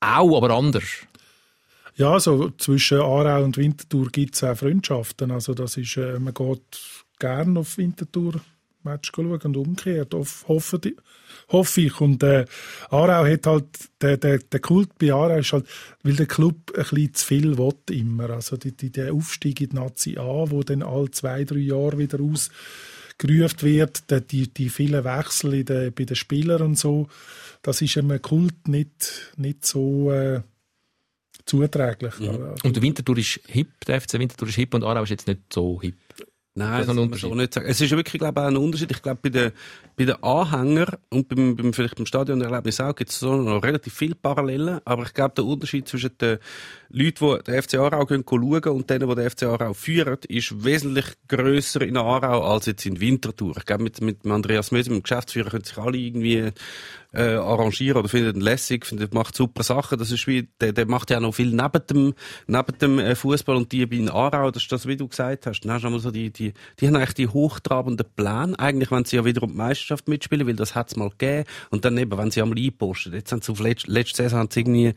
[0.00, 0.85] auch, aber anders.
[1.96, 5.30] Ja, also zwischen Aarau und Winterthur gibt es auch Freundschaften.
[5.30, 6.80] Also das ist, äh, man geht
[7.18, 8.40] gerne auf Winterthur
[8.85, 10.97] Match schauen und umgekehrt, hoff, hoffe, die-
[11.49, 12.01] hoffe ich.
[12.01, 12.45] Und äh,
[12.90, 13.66] Aarau hat halt,
[14.01, 15.66] der, der, der Kult bei Aarau ist halt,
[16.03, 18.31] weil der Club ein bisschen zu viel will immer.
[18.31, 21.99] Also die, die, der Aufstieg in die Nazi A, wo dann alle zwei, drei Jahre
[21.99, 27.09] wieder ausgerufen wird, der, die, die vielen Wechsel in der, bei den Spielern und so,
[27.62, 30.11] das ist einem Kult nicht, nicht so...
[30.12, 30.42] Äh,
[31.45, 32.14] zuträglich.
[32.21, 35.27] Also, Und der Winterthur ist hip, der FC Winterthur ist hip und Aarau ist jetzt
[35.27, 35.97] nicht so hip.
[36.55, 37.67] Nein, Das das schon nicht sagen.
[37.67, 38.91] Es ist wirklich, glaube ich, auch ein Unterschied.
[38.91, 39.53] Ich glaube, bei den,
[39.97, 43.95] bei den Anhängern und beim, beim, vielleicht beim Stadionerlebnis auch gibt es so noch relativ
[43.95, 44.81] viele Parallelen.
[44.85, 46.38] Aber ich glaube, der Unterschied zwischen den
[46.91, 50.62] Leuten, die den FC Aarau gehen schauen und denen, die den FC Aarau führen, ist
[50.62, 53.57] wesentlich grösser in Aarau als jetzt in Winterthur.
[53.57, 56.51] Ich glaube, mit, mit Andreas Möse, dem Geschäftsführer, können sich alle irgendwie
[57.12, 59.98] äh, arrangieren oder finden ihn lässig, finden, macht super Sachen.
[59.98, 62.14] Das ist wie, der, der macht ja noch viel neben dem,
[62.46, 65.61] neben dem äh, Fußball und die in Aarau, das ist das, wie du gesagt hast.
[65.61, 68.59] Dann hast du einmal so die, die, die haben eigentlich die hochtrabenden Pläne.
[68.59, 71.44] Eigentlich, wenn sie ja wieder um die Meisterschaft mitspielen, weil das hat's mal gegeben.
[71.70, 73.12] Und dann eben, wenn sie einmal einposten.
[73.12, 74.94] Jetzt haben sie auf letzt, letzte Saison haben sie irgendwie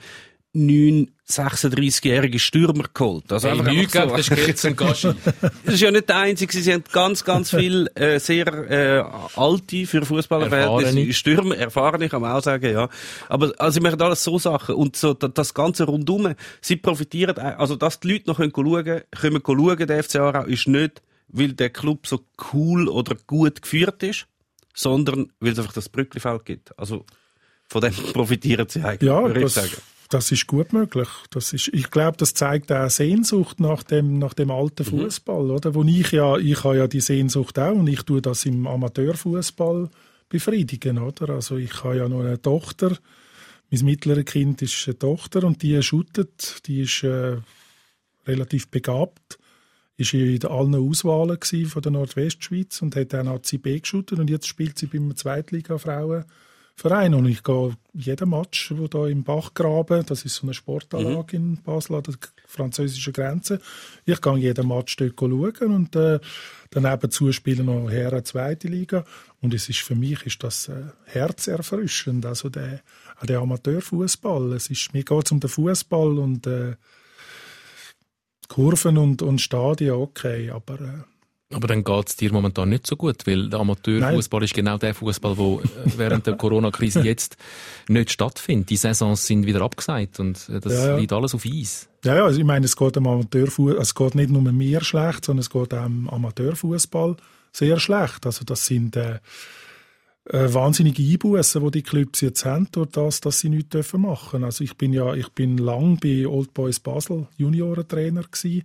[0.55, 3.31] neun 36-jährige Stürmer geholt.
[3.31, 4.67] Also Hey, einfach, nichts einfach gegen so.
[4.69, 5.09] den und Gaschi.
[5.65, 6.57] Das ist ja nicht der einzige.
[6.61, 9.03] Sie haben ganz, ganz viel äh, sehr äh,
[9.35, 11.13] alte für Fußballerverhältnisse Erfahrene.
[11.13, 12.89] Stürmer, erfahrene kann man auch sagen, ja.
[13.27, 16.33] Aber also sie machen alles so Sachen und so da- das ganze rundum.
[16.61, 20.43] Sie profitieren, auch- also dass die Leute noch können schauen, können schauen, der FC Aarau
[20.45, 22.21] ist nicht, weil der Club so
[22.53, 24.27] cool oder gut geführt ist,
[24.73, 26.77] sondern weil es einfach das Brücklifeld gibt.
[26.79, 27.05] Also
[27.67, 29.71] von dem profitieren sie eigentlich, Ja, würde ich sagen.
[30.09, 31.07] Das ist gut möglich.
[31.31, 35.01] Das ist, ich glaube, das zeigt auch Sehnsucht nach dem, nach dem alten Mhm.
[35.01, 35.73] Fußball, oder?
[35.73, 39.89] Wo ich ja, ich habe ja die Sehnsucht auch und ich tue das im Amateurfußball
[40.29, 41.29] befriedigen, oder?
[41.29, 42.97] Also ich habe ja noch eine Tochter.
[43.71, 47.37] Mein mittleres Kind ist eine Tochter und die shootet, die ist äh,
[48.27, 49.39] relativ begabt.
[49.97, 54.47] Ist in allen Auswahlen von der Nordwestschweiz und hat dann Nazi B geshootet und jetzt
[54.47, 56.25] spielt sie beim Zweitliga-Frauen
[56.75, 57.13] Verein.
[57.13, 61.61] Und ich gehe jeden Match, wo da im Bachgraben, das ist so eine Sportanlage in
[61.63, 63.59] Basel an der französischen Grenze,
[64.05, 66.19] ich gehe jeden Match dort schauen und äh,
[66.69, 69.05] daneben spielen noch Herren zweite Liga.
[69.41, 72.81] Und es ist für mich ist das äh, herzerfrischend, also der,
[73.19, 74.53] auch der Amateurfußball.
[74.53, 76.75] Es ist mir geht es um den Fußball und äh,
[78.49, 81.14] Kurven und, und Stadien, okay, aber äh,
[81.55, 85.35] Aber dann geht's dir momentan nicht so gut, weil der Amateurfußball ist genau der Fußball,
[85.37, 87.37] der während der Corona-Krise jetzt
[87.87, 88.69] nicht stattfindet.
[88.69, 90.97] Die Saisons sind wieder abgesagt und äh, das Ja, ja.
[90.97, 91.87] liegt alles auf Eis.
[92.03, 95.23] Ja, ja, also ich meine, es geht am Amateurfußball, es geht nicht nur mir schlecht,
[95.23, 97.15] sondern es geht auch am Amateurfußball
[97.53, 98.25] sehr schlecht.
[98.25, 99.19] Also das sind äh,
[100.25, 104.43] äh, wahnsinnige Einbußen, die die Clubs jetzt haben, durch das, dass sie nichts dürfen machen.
[104.43, 108.63] Also ich bin ja, ich bin lang bei Old Boys Basel Juniorentrainer gewesen.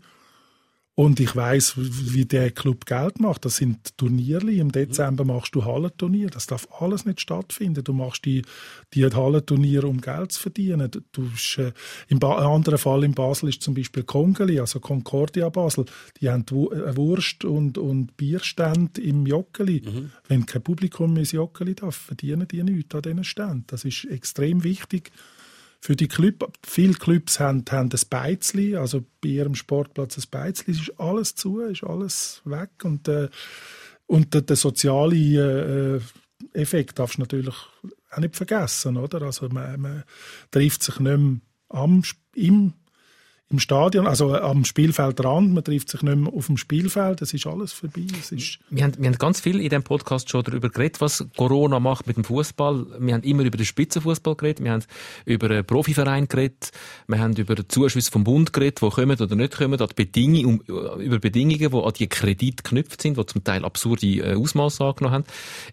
[1.00, 3.46] Und ich weiß, wie der Club Geld macht.
[3.46, 4.52] Das sind Turniere.
[4.52, 6.28] Im Dezember machst du Hallenturnier.
[6.28, 7.82] Das darf alles nicht stattfinden.
[7.82, 8.42] Du machst die,
[8.92, 10.90] die Hallenturniere, um Geld zu verdienen.
[11.12, 11.72] Du, hast, äh,
[12.08, 15.86] Im ba ein anderer Fall in Basel ist zum Beispiel Kongeli, also Concordia Basel.
[16.20, 19.82] Die haben äh, Wurst und, und Bierstand im Joggeli.
[20.28, 23.64] Wenn kein Publikum ins Joggeli darf, verdienen die nichts an diesen Ständen.
[23.68, 25.12] Das ist extrem wichtig
[25.80, 30.74] für die Club, viele Clubs haben, haben ein Beizli, also bei ihrem Sportplatz ein Beizli,
[30.74, 33.28] es ist alles zu, ist alles weg und, äh,
[34.06, 36.00] und der, der soziale äh,
[36.52, 37.54] Effekt darfst du natürlich
[38.10, 39.22] auch nicht vergessen, oder?
[39.22, 40.04] Also man, man
[40.50, 42.02] trifft sich nicht mehr am,
[42.34, 42.74] im,
[43.50, 47.48] im Stadion, also am Spielfeldrand, man trifft sich nicht mehr auf dem Spielfeld, es ist
[47.48, 48.06] alles vorbei.
[48.18, 51.26] Es ist Wir haben, wir haben ganz viel in diesem Podcast schon darüber geredet, was
[51.36, 52.86] Corona macht mit dem Fußball.
[53.00, 54.84] Wir haben immer über den Spitzenfußball geredet, wir haben
[55.24, 56.70] über einen Profiverein geredet,
[57.08, 61.00] wir haben über Zuschüsse vom Bund geredet, die kommen oder nicht kommen, die Bedingungen, um,
[61.00, 65.14] über Bedingungen, die an die Kredite geknüpft sind, die zum Teil absurde äh, Ausmaße angenommen
[65.14, 65.24] haben.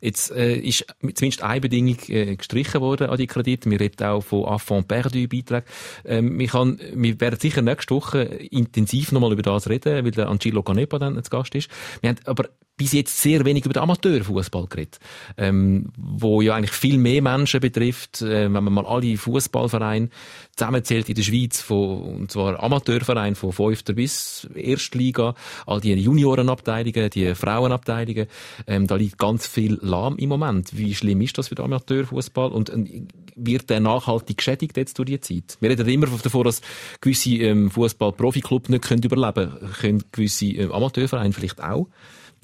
[0.01, 3.69] Jetzt äh, ist zumindest eine Bedingung äh, gestrichen worden an die Kredite.
[3.69, 5.67] Wir reden auch von Affront perdu Beiträgen.
[6.05, 10.63] Ähm, wir, wir werden sicher nächste Woche intensiv nochmal über das reden, weil der Angelo
[10.63, 11.69] Canepa dann zu Gast ist.
[12.01, 14.99] Wir haben aber bis jetzt sehr wenig über den Amateurfußball geredet,
[15.35, 20.09] ähm, wo ja eigentlich viel mehr Menschen betrifft, äh, wenn man mal alle Fußballvereine
[20.57, 23.83] zusammenzählt in der Schweiz, von, und zwar Amateurvereine von 5.
[23.95, 28.27] bis Erstliga, all die Juniorenabteilungen, die Frauenabteilungen,
[28.65, 30.75] ähm, da liegt ganz viel lahm im Moment.
[30.75, 33.03] Wie schlimm ist das für den Amateurfußball und äh,
[33.35, 35.57] wird der nachhaltig geschädigt jetzt durch die Zeit?
[35.59, 36.61] Wir reden immer davon, dass
[37.01, 41.87] gewisse ähm, Fußball-Profiklubs nicht können überleben können, können gewisse äh, Amateurvereine vielleicht auch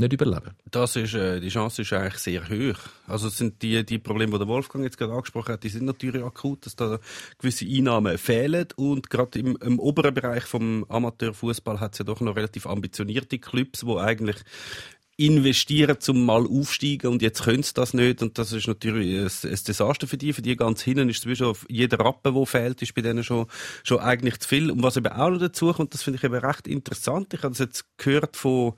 [0.04, 0.52] nicht überleben.
[0.70, 2.80] Das ist, äh, die Chance ist eigentlich sehr hoch.
[3.08, 6.24] Also sind die, die Probleme, die der Wolfgang jetzt gerade angesprochen hat, die sind natürlich
[6.24, 7.00] akut, dass da
[7.39, 12.22] gewisse Einnahmen fehlen und gerade im, im oberen Bereich vom Amateurfußball hat es ja doch
[12.22, 14.38] noch relativ ambitionierte Clubs, wo eigentlich
[15.15, 19.52] investieren, zum mal aufsteigen und jetzt können sie das nicht und das ist natürlich ein,
[19.52, 20.34] ein Desaster für die.
[20.34, 23.45] Für die ganz hinten ist sowieso jeder Rappen, der fehlt, ist bei denen schon,
[23.84, 24.71] schon eigentlich zu viel.
[24.71, 27.34] Und was eben auch noch dazu kommt, das finde ich eben recht interessant.
[27.34, 28.73] Ich habe das jetzt gehört von,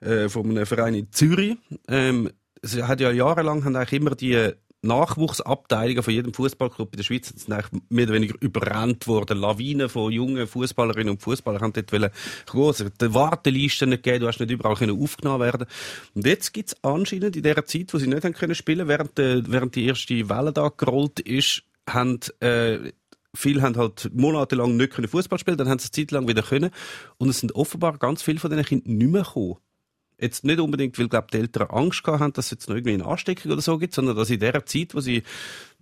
[0.00, 1.56] äh, von einem Verein in Zürich.
[1.88, 2.30] Ähm,
[2.62, 4.52] es hat ja jahrelang haben eigentlich immer die
[4.86, 7.48] Nachwuchsabteilungen von jedem Fußballclub in der Schweiz sind
[7.90, 9.38] mehr oder weniger überrannt worden.
[9.38, 11.92] Lawinen von jungen Fußballerinnen und Fußballern haben dort.
[11.92, 15.66] Es hat Wartelisten nicht gegeben, du hast nicht überall aufgenommen werden.
[16.14, 19.18] Und jetzt gibt es anscheinend in der Zeit, wo sie nicht haben können spielen, während,
[19.18, 22.92] äh, während die erste Welle da gerollt ist, haben äh,
[23.36, 26.70] viele haben halt monatelang nicht Fußball spielen, dann haben sie eine Zeit lang wieder können
[27.18, 29.56] und es sind offenbar ganz viele von diesen Kindern nicht mehr gekommen.
[30.18, 32.94] Jetzt nicht unbedingt, weil, glaube die Eltern Angst gehabt haben, dass es jetzt noch irgendwie
[32.94, 35.22] eine Ansteckung oder so gibt, sondern dass in der Zeit, wo sie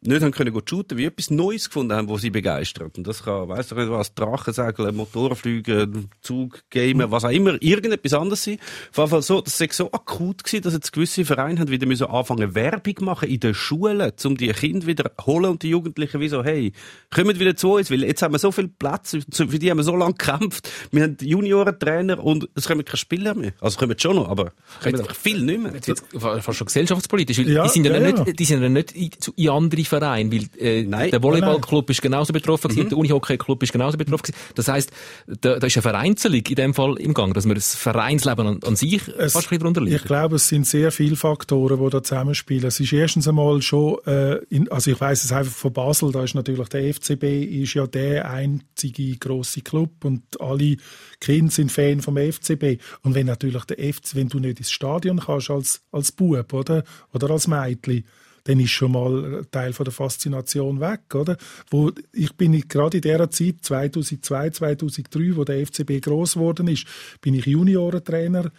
[0.07, 2.99] nicht haben können shooten, wie etwas Neues gefunden haben, was sie begeistert.
[2.99, 5.89] Und das kann, ich nicht was, Drachensegeln, Motorflüge,
[6.21, 8.59] Zug, Gamen, was auch immer, irgendetwas anderes sein.
[8.91, 11.87] Auf jeden Fall so, das ist so akut gewesen, dass jetzt gewisse Vereine haben wieder
[11.87, 16.21] müssen anfangen, Werbung machen in den Schulen, um die Kinder wieder holen und die Jugendlichen
[16.21, 16.73] wie so, hey,
[17.11, 19.85] kommt wieder zu uns, weil jetzt haben wir so viel Platz, für die haben wir
[19.85, 20.71] so lange gekämpft.
[20.91, 23.53] Wir haben Juniorentrainer und es kommen keine Spieler mehr.
[23.61, 25.73] Also kommen schon noch, aber kommen einfach viel nicht mehr.
[25.75, 28.69] Jetzt, jetzt fast schon gesellschaftspolitisch, weil Ja, die sind ja, ja, nicht, die sind ja
[28.69, 31.11] nicht in andere Vereine, weil äh, Nein.
[31.11, 34.39] der Volleyballclub ist genauso betroffen gewesen, der Unihockey-Club ist genauso betroffen gewesen.
[34.55, 34.91] Das heisst,
[35.27, 38.61] da, da ist eine Vereinzelung in dem Fall im Gang, dass man das Vereinsleben an,
[38.65, 39.97] an sich Es- fast ein bisschen darunter liegt.
[39.97, 42.65] Ich glaube, es sind sehr viele Faktoren, die da zusammenspielen.
[42.67, 46.25] Es ist erstens einmal schon, äh, in, also ich weiß es einfach von Basel, da
[46.25, 47.23] ist natürlich der FCB
[47.63, 50.77] ist ja der einzige große Club und alle
[51.21, 52.81] Kinder sind Fan vom FCB.
[53.03, 56.85] Und wenn natürlich der FC, wenn du nicht ins Stadion kannst als als Bub oder
[57.13, 58.05] oder als Mädchen,
[58.45, 61.37] dann ist schon mal ein Teil von der Faszination weg, oder?
[61.71, 66.87] Wo ich bin gerade in der Zeit 2002, 2003, wo der FCB groß geworden ist,
[67.21, 68.53] bin ich Juniorentrainer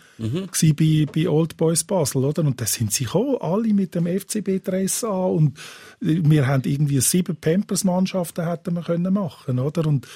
[0.52, 2.43] gsi bei bei Old Boys Basel, oder?
[2.43, 5.58] Und da sind sie gekommen, alle mit dem FCB-Dress an und
[6.02, 9.86] äh, wir haben irgendwie sieben Pampers-Mannschaften hätten wir können machen, oder?
[9.86, 10.08] Und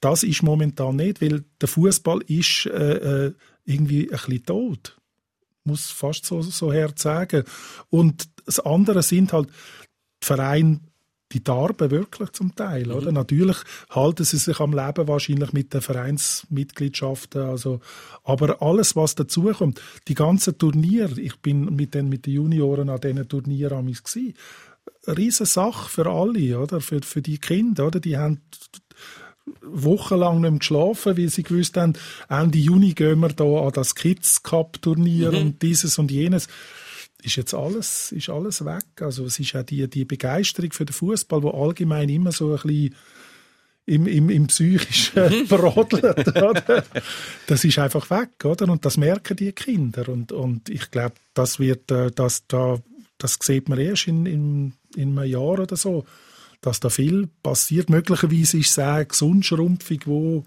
[0.00, 3.32] das ist momentan nicht, weil der Fußball ist äh, äh,
[3.64, 5.01] irgendwie ein bisschen tot
[5.64, 7.44] muss fast so, so hart sagen.
[7.90, 9.48] Und das andere sind halt
[10.22, 10.80] die Vereine,
[11.32, 13.10] die darben wirklich zum Teil, oder?
[13.10, 13.56] Natürlich
[13.90, 17.80] halten sie sich am Leben wahrscheinlich mit den Vereinsmitgliedschaften, also,
[18.22, 23.00] aber alles, was dazukommt, die ganzen Turniere, ich bin mit den, mit den Junioren an
[23.00, 24.34] diesen Turnieren amigs gsi,
[25.06, 26.80] riesen Sache für alle, oder?
[26.80, 28.00] Für, für die Kinder, oder?
[28.00, 28.42] Die haben
[29.60, 31.94] wochenlang nicht mehr geschlafen, weil sie gewusst haben,
[32.28, 36.48] Ende Juni gehen wir da an das Kids Cup Turnier und dieses und jenes.
[37.22, 38.84] Ist jetzt alles, ist alles weg.
[39.00, 42.60] Also es ist auch die, die Begeisterung für den Fußball, wo allgemein immer so ein
[42.62, 42.94] bisschen
[43.86, 46.84] im, im, im psychischen brodelt, oder?
[47.46, 48.68] Das ist einfach weg, oder?
[48.68, 50.08] Und das merken die Kinder.
[50.08, 52.78] Und, und ich glaube, das wird, äh, das, da,
[53.18, 56.04] das sieht man erst in, in, in einem Jahr oder so,
[56.62, 57.90] dass da viel passiert.
[57.90, 60.44] Möglicherweise ist es auch eine Gesundschrumpfung, wo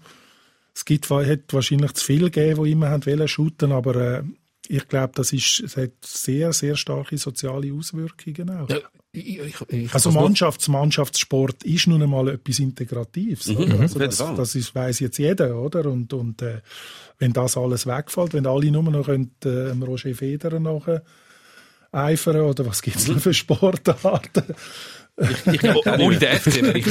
[0.74, 4.22] es gibt, hat wahrscheinlich zu viel gegeben, die immer haben wollen shooten, aber äh,
[4.68, 8.68] ich glaube, das ist, es hat sehr, sehr starke soziale Auswirkungen auch.
[8.68, 8.78] Ja,
[9.12, 13.48] ich, ich, ich, Also das- Mannschafts Mannschaftssport ist nun einmal etwas Integratives.
[13.50, 13.78] oder?
[13.80, 15.86] Also auf jeden das, das ist, weiss jetzt jeder, oder?
[15.86, 16.60] Und, und äh,
[17.18, 21.02] wenn das alles wegfällt, wenn alle nur noch können, äh, Roger Federer nachher
[21.92, 24.42] eifern oder was gibt es denn für Sportarten,
[25.18, 26.86] Ich, ich ohne den FC wäre ich,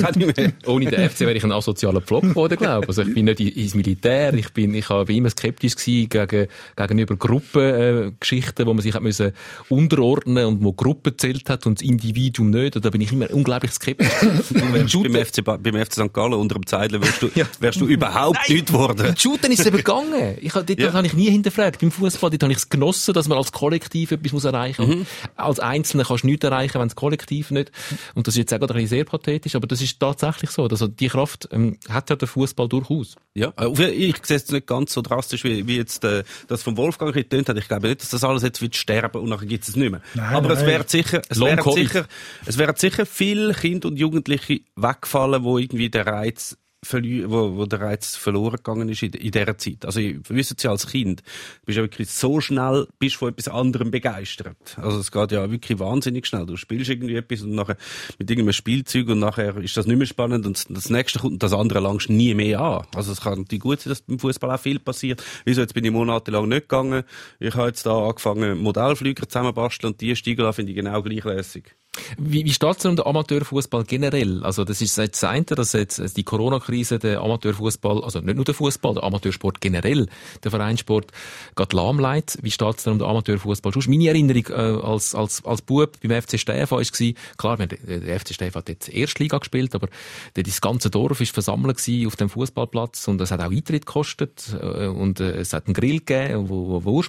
[0.67, 2.87] ohne den FC wäre ich ein asozialer Pflock geworden, glaube ich.
[2.89, 7.15] Also ich bin nicht ins Militär, ich bin, ich habe immer skeptisch gewesen gegen, gegenüber
[7.17, 9.31] Gruppengeschichten, äh, wo man sich hat müssen
[9.69, 12.75] unterordnen und wo Gruppen zählt hat und das Individuum nicht.
[12.75, 14.07] Und da bin ich immer unglaublich skeptisch.
[14.53, 14.87] Beim,
[15.25, 16.13] FC, beim FC St.
[16.13, 17.45] Gallen unter dem Zeidler wärst du, Ja.
[17.59, 19.05] wärst du überhaupt nicht geworden.
[19.05, 20.37] Im Shooten ist es eben gegangen.
[20.41, 20.93] Ich, dort Ja.
[20.93, 21.79] habe ich nie hinterfragt.
[21.81, 25.07] Beim Fußball, dort habe ich es genossen, dass man als Kollektiv etwas muss erreichen muss.
[25.35, 27.71] Als Einzelner kannst du nichts erreichen, wenn das Kollektiv nicht.
[28.15, 30.63] Und das ist jetzt auch gerade ein bisschen sehr pathetisch, aber das ist tatsächlich so.
[30.63, 33.15] Also die Kraft ähm, hat ja der Fußball durchaus.
[33.33, 36.77] Ja, äh, ich sehe es nicht ganz so drastisch, wie, wie jetzt äh, das von
[36.77, 37.57] Wolfgang getönt hat.
[37.57, 40.01] Ich glaube nicht, dass das alles jetzt wird sterben und nachher gibt es nicht mehr.
[40.13, 40.67] Nein, Aber es nein.
[40.67, 41.73] wäre sicher, es Covid.
[41.73, 42.07] sicher,
[42.45, 46.57] es wären sicher viele Kinder und Jugendliche weggefallen, wo irgendwie der Reiz
[46.93, 49.85] wo, wo der Reiz verloren gegangen ist in, in dieser Zeit.
[49.85, 53.47] Also, ihr wisst ja als Kind, du bist ja wirklich so schnell, bist von etwas
[53.47, 54.77] anderem begeistert.
[54.77, 56.45] Also, es geht ja wirklich wahnsinnig schnell.
[56.45, 57.77] Du spielst irgendwie etwas und nachher
[58.19, 61.43] mit irgendeinem Spielzeug und nachher ist das nicht mehr spannend und das nächste kommt und
[61.43, 62.85] das andere langst nie mehr an.
[62.95, 65.23] Also, es kann natürlich gut sein, dass beim Fußball auch viel passiert.
[65.45, 67.03] Wieso, jetzt bin ich monatelang nicht gegangen.
[67.39, 71.75] Ich habe jetzt da angefangen, Modellflüger zusammenbasteln und die Stiegel finde ich genau gleich lässig.
[72.17, 74.43] Wie, wie steht es denn um den Amateurfußball generell?
[74.43, 78.53] Also das ist das eine, dass jetzt die Corona-Krise den Amateurfußball, also nicht nur der
[78.53, 80.07] Fußball, der Amateursport generell,
[80.43, 81.11] der Vereinssport,
[81.55, 82.37] geht lahmlegt.
[82.41, 83.73] Wie steht es denn um den Amateurfußball?
[83.73, 88.19] Sonst meine Erinnerung äh, als, als, als Bub beim FC Stefan war, klar, wir der
[88.19, 89.87] FC Stefan hat jetzt Erstliga gespielt, aber
[90.33, 94.55] das ganze Dorf ist versammelt gewesen auf dem Fußballplatz und es hat auch Eintritt gekostet
[94.59, 97.03] äh, und äh, es hat einen Grill gegeben, wo, wo, wo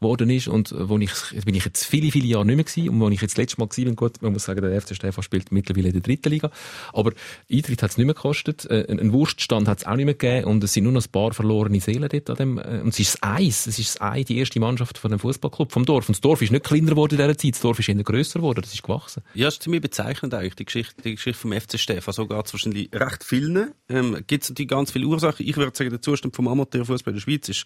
[0.00, 1.12] worden ist und äh, wo ich,
[1.44, 3.68] bin ich jetzt viele, viele Jahre nicht mehr gewesen und wo ich jetzt letztes Mal
[3.84, 6.50] bin, gut, man muss sagen, der FC Stefan spielt mittlerweile in der dritten Liga,
[6.92, 7.12] aber
[7.50, 10.46] Eintritt hat es nicht mehr gekostet, äh, einen Wurststand hat es auch nicht mehr gegeben
[10.46, 13.00] und es sind nur noch ein paar verlorene Seelen dort an dem, äh, und es
[13.00, 16.08] ist das Eis, es ist das Ei, die erste Mannschaft von dem Fußballclub vom Dorf
[16.08, 18.40] und das Dorf ist nicht kleiner geworden in dieser Zeit, das Dorf ist eher grösser
[18.40, 19.22] geworden, das ist gewachsen.
[19.34, 22.14] Ja, das ist ziemlich bezeichnend eigentlich, die Geschichte, die Geschichte vom FC Stefan.
[22.14, 23.72] So geht es wahrscheinlich recht vielen.
[23.88, 25.46] Ähm, Gibt es natürlich ganz viele Ursachen.
[25.46, 27.64] Ich würde sagen, der Zustand vom Amateurfußball in der Schweiz ist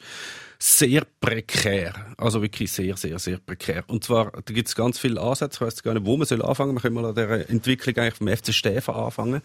[0.65, 1.93] sehr prekär.
[2.17, 3.83] Also wirklich sehr, sehr, sehr prekär.
[3.89, 5.57] Und zwar, da gibt es ganz viele Ansätze.
[5.57, 6.75] Ich weiss gar nicht, wo man soll anfangen.
[6.75, 9.43] Wir können mal an der Entwicklung eigentlich vom FC Stefan anfangen.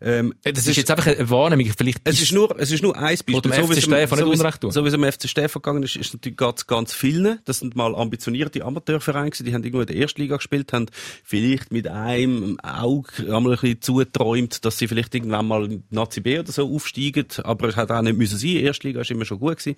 [0.00, 3.02] Ähm, Das ist jetzt einfach eine Wahrnehmung, vielleicht es ist nur, es ist nur ein
[3.10, 3.36] Beispiel.
[3.36, 4.70] Oder So wie FC es- Stefan nicht Unrecht tun.
[4.72, 7.38] So wie es am FC Stefan gegangen ist, ist natürlich ganz, ganz vielen.
[7.44, 10.86] Das sind mal ambitionierte Amateurvereine die haben irgendwo in der Erstliga gespielt, haben
[11.22, 15.94] vielleicht mit einem Auge einmal ein bisschen zugeträumt, dass sie vielleicht irgendwann mal in die
[15.94, 17.26] Nazi B oder so aufsteigen.
[17.44, 18.56] Aber es hat auch nicht müssen sein.
[18.56, 19.76] Erstliga ist immer schon gut gewesen.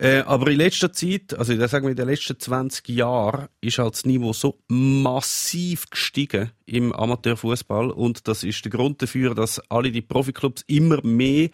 [0.00, 3.76] Äh, aber in letzter Zeit, also ich sagen wir in den letzten 20 Jahren, ist
[3.76, 9.60] halt das Niveau so massiv gestiegen im Amateurfußball und das ist der Grund dafür, dass
[9.70, 11.50] alle die Profiklubs immer mehr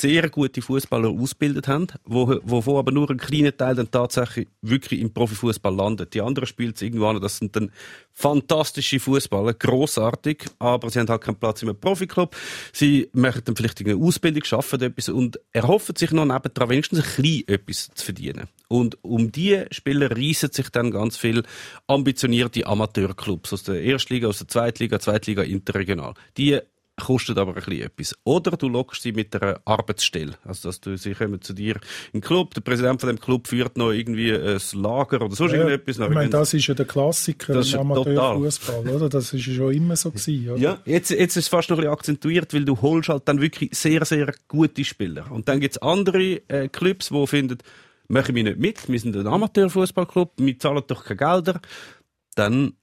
[0.00, 5.00] sehr gute Fußballer ausgebildet haben, wo, wovon aber nur ein kleiner Teil dann tatsächlich wirklich
[5.00, 6.14] im Profifußball landet.
[6.14, 7.20] Die anderen spielen es irgendwo an.
[7.20, 7.72] Das sind dann
[8.12, 12.36] fantastische Fußballer, großartig, aber sie haben halt keinen Platz im Profiklub.
[12.72, 17.24] Sie machen dann vielleicht eine Ausbildung, schaffen etwas und erhoffen sich noch nebendran wenigstens ein
[17.24, 18.48] bisschen etwas zu verdienen.
[18.68, 21.42] Und um die Spieler reissen sich dann ganz viel
[21.86, 26.14] ambitionierte Amateurclubs aus der Erstliga, aus der Zweitliga, Zweitliga, Interregional.
[26.36, 26.60] Die
[26.98, 28.14] kostet aber ein bisschen etwas.
[28.24, 30.34] Oder du lockst sie mit einer Arbeitsstelle.
[30.44, 31.78] Also, dass du, sie kommen zu dir
[32.12, 35.58] den Club, der Präsident von dem Club führt noch irgendwie ein Lager oder sonst Ja,
[35.58, 35.98] irgendetwas.
[35.98, 39.08] ich meine, das ist ja der Klassiker Das ist im Amateurfußball, oder?
[39.08, 40.60] Das ist ja schon immer so gewesen, oder?
[40.60, 43.40] Ja, jetzt, jetzt ist es fast noch ein bisschen akzentuiert, weil du holst halt dann
[43.40, 45.30] wirklich sehr, sehr gute Spieler.
[45.30, 47.58] Und dann gibt's andere äh, Clubs, die finden,
[48.08, 51.60] machen wir nicht mit, wir sind ein Amateurfußballclub, wir zahlen doch keine Gelder.
[52.34, 52.74] Dann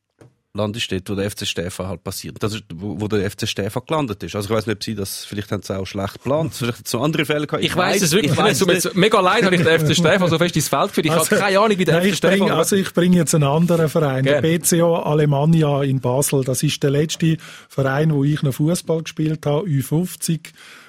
[0.55, 2.41] landest dort, wo der FC Stefan halt passiert.
[2.41, 4.35] Das ist, wo, wo der FC Stefan gelandet ist.
[4.35, 6.85] Also ich weiß nicht, ob sie das, vielleicht haben sie auch schlecht geplant, vielleicht hat
[6.87, 7.63] es noch andere Fälle gehabt.
[7.63, 8.67] Ich weiß es wirklich ich nicht.
[8.67, 11.05] weiss jetzt mega leid, habe ich den FC Stefan so fest ins Feld geführt.
[11.07, 12.51] Ich habe keine Ahnung, wie der nein, FC ich bring, Stefan...
[12.57, 14.41] Also ich bringe jetzt einen anderen Verein, Gerne.
[14.41, 16.43] der BCO Alemannia in Basel.
[16.43, 17.37] Das ist der letzte
[17.69, 20.39] Verein, wo ich noch Fußball gespielt habe, Ü50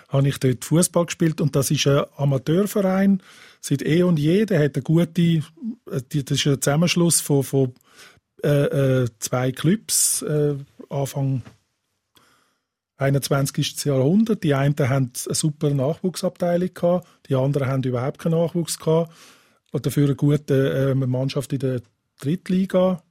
[0.09, 3.21] habe ich dort Fußball gespielt und das ist ein Amateurverein
[3.61, 4.47] seit eh und je.
[4.47, 5.43] Der hat eine gute, die-
[5.91, 6.03] das
[6.39, 7.75] ist ein Zusammenschluss von, von
[8.43, 10.57] äh, äh, zwei Clubs, äh,
[10.91, 11.43] Anfang
[12.99, 13.85] 21.
[13.85, 14.43] Jahrhundert.
[14.43, 19.13] Die einen haben eine super Nachwuchsabteilung gehabt, die anderen haben überhaupt keinen Nachwuchs gehabt.
[19.73, 21.83] Und dafür eine gute äh, Mannschaft in der
[22.21, 23.03] Drittliga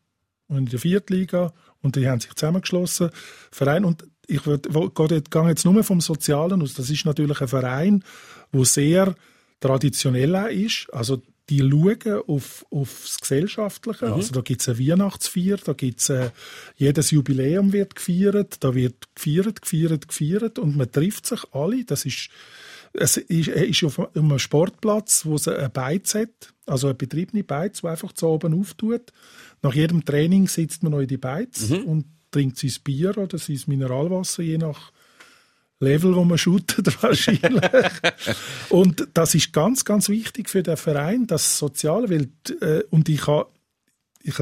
[0.48, 1.54] und in der Viertliga.
[1.82, 3.12] Und die haben sich zusammengeschlossen.
[3.52, 3.86] Verein.
[3.86, 4.60] Und ich gehe
[5.12, 6.74] jetzt- nur vom Sozialen aus.
[6.74, 8.04] Das ist natürlich ein Verein,
[8.52, 9.14] wo sehr
[9.60, 10.88] traditionell ist.
[10.92, 14.12] Also die schauen auf, aufs Gesellschaftliche.
[14.12, 16.32] Also da gibt es eine Weihnachtsfeier, da gibt's äh,
[16.76, 21.86] jedes Jubiläum wird gefeiert, da wird gefeiert, gefeiert, gefeiert und man trifft sich alle.
[21.86, 22.30] Das ist
[22.98, 27.44] es ist, er ist auf einem Sportplatz, wo es eine Beiz hat, also eine betriebene
[27.44, 29.12] Beiz, die einfach zu oben auftut.
[29.62, 33.60] Nach jedem Training sitzt man noch in die Beiz und trinkt sein Bier oder sein
[33.68, 34.92] Mineralwasser, je nach
[35.80, 37.92] Level, wo man shootet wahrscheinlich.
[38.70, 42.30] und das ist ganz, ganz wichtig für den Verein, das Soziale, weil,
[42.62, 43.50] äh, und ich habe
[44.24, 44.40] ich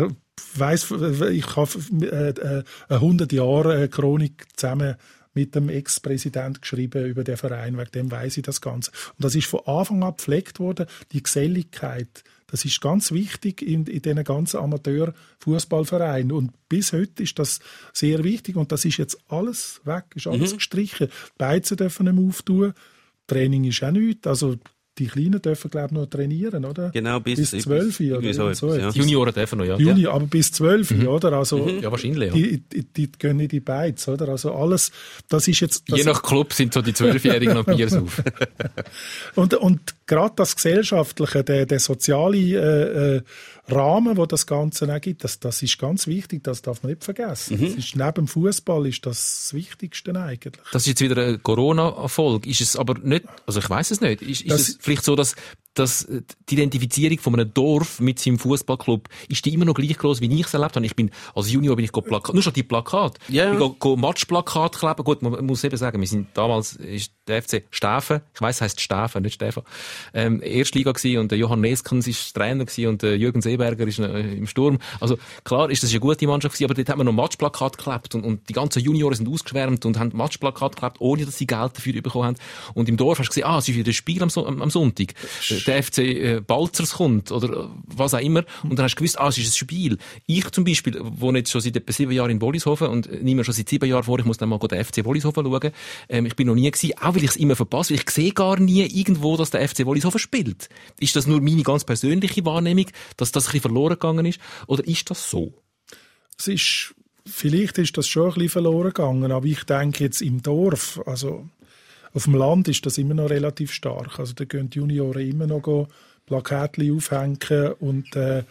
[0.56, 0.92] weiß,
[1.32, 1.70] ich habe
[2.02, 4.96] äh, äh, eine 100 Jahre Chronik zusammen
[5.34, 8.92] mit dem Ex-Präsident geschrieben über den Verein, wegen dem weiß ich das Ganze.
[8.92, 12.24] Und das ist von Anfang an gepflegt worden, die Geselligkeit.
[12.48, 16.32] Das ist ganz wichtig in, in diesen ganzen Amateur-Fußballvereinen.
[16.32, 17.60] Und bis heute ist das
[17.94, 18.56] sehr wichtig.
[18.56, 20.58] Und das ist jetzt alles weg, ist alles mhm.
[20.58, 21.08] gestrichen.
[21.08, 22.74] Die Beizen dürfen nicht mehr auftun.
[23.28, 24.28] Training ist auch nichts.
[24.28, 24.58] Also
[25.00, 26.92] die Kleinen dürfen, glaube ich, noch trainieren, oder?
[26.92, 28.54] Genau, bis, bis 12 oder so.
[28.54, 28.92] so ja.
[28.92, 29.76] Die Junioren dürfen noch, ja.
[29.76, 31.08] Juni, aber bis 12, mhm.
[31.08, 31.34] oder?
[31.34, 31.80] Also, mhm.
[31.82, 32.34] Ja, wahrscheinlich, ja.
[32.34, 34.30] Die, die, die gehen nicht in die Beiz, oder?
[34.30, 34.92] Also alles,
[35.30, 35.90] das ist jetzt...
[35.90, 38.22] Das Je nach Club sind so die Zwölfjährigen noch Bier auf.
[39.36, 43.22] und, und gerade das Gesellschaftliche, der, der soziale äh, äh,
[43.70, 47.04] Rahmen, wo das Ganze auch gibt, das, das ist ganz wichtig, das darf man nicht
[47.04, 47.58] vergessen.
[47.58, 47.66] Mhm.
[47.66, 50.56] Das ist, neben dem Fußball ist das, das Wichtigste eigentlich.
[50.72, 52.46] Das ist jetzt wieder ein Corona-Erfolg.
[52.46, 55.36] Ist es aber nicht, also ich weiß es nicht, ist, ist es vielleicht so, dass
[55.74, 59.98] dass äh, die Identifizierung von einem Dorf mit seinem Fußballclub ist die immer noch gleich
[59.98, 60.86] groß, wie ich es erlebt habe.
[60.86, 63.54] Ich bin als Junior bin ich Plakat, nur schon die Plakat, yeah.
[63.54, 65.04] ich go, Matchplakat kleben.
[65.04, 68.82] Gut, man muss eben sagen, wir sind damals ist der FC Steffen, ich weiß, heißt
[68.82, 69.64] Steffen, nicht Stefan,
[70.14, 74.00] ähm, Erstliga gewesen und der Johann Neskens ist Trainer gewesen und der Jürgen Seeberger ist
[74.00, 74.80] äh, im Sturm.
[75.00, 78.16] Also klar ist das eine gute Mannschaft gewesen, aber dort hat man noch Matchplakat geklebt
[78.16, 81.78] und, und die ganzen Junioren sind ausgeschwärmt und haben Matchplakat geklebt, ohne dass sie Geld
[81.78, 82.38] dafür bekommen haben.
[82.74, 84.70] Und im Dorf hast du gesehen, ah, es ist wieder ein Spiel am, am, am
[84.70, 85.14] Sonntag
[85.68, 89.28] der FC äh, Balzers kommt oder was auch immer und dann hast du gewusst, ah,
[89.28, 89.98] es ist ein Spiel.
[90.26, 93.54] Ich zum Beispiel, wohne jetzt schon seit etwa sieben Jahren in Bollishofen und nehme schon
[93.54, 95.72] seit sieben Jahren vor, ich muss dann mal den FC Bollishofen schauen.
[96.10, 98.32] Ähm, ich bin noch nie gewesen, auch weil ich es immer verpasse, weil ich sehe
[98.32, 100.70] gar nie irgendwo, dass der FC Bollishofen spielt.
[101.00, 102.88] Ist das nur meine ganz persönliche Wahrnehmung,
[103.18, 105.54] dass das ein bisschen verloren gegangen ist oder ist das so?
[106.38, 106.96] Es ist
[107.26, 111.48] Vielleicht ist das schon ein bisschen verloren gegangen, aber ich denke jetzt im Dorf, also
[112.14, 114.20] auf dem Land ist das immer noch relativ stark.
[114.20, 115.88] Also da gehen die Junioren immer noch
[116.26, 118.44] Plakate aufhängen und äh,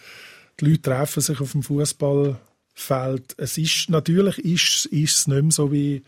[0.60, 3.34] die Leute treffen sich auf dem Fußballfeld.
[3.36, 6.02] Es ist natürlich ist, ist es nicht mehr so wie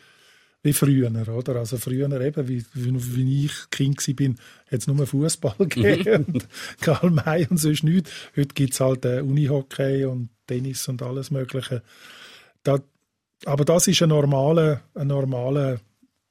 [0.65, 1.57] wie früher, oder?
[1.57, 4.39] Also früher eben, wie, wie, wie ich Kind war, bin,
[4.71, 6.49] es nur Fußball gegeben und
[6.81, 8.11] Karl May und sonst nichts.
[8.35, 11.83] Heute gibt es halt äh, Unihockey und Tennis und alles Mögliche.
[12.63, 12.79] Da,
[13.45, 15.81] aber das ist ein normaler, ein normaler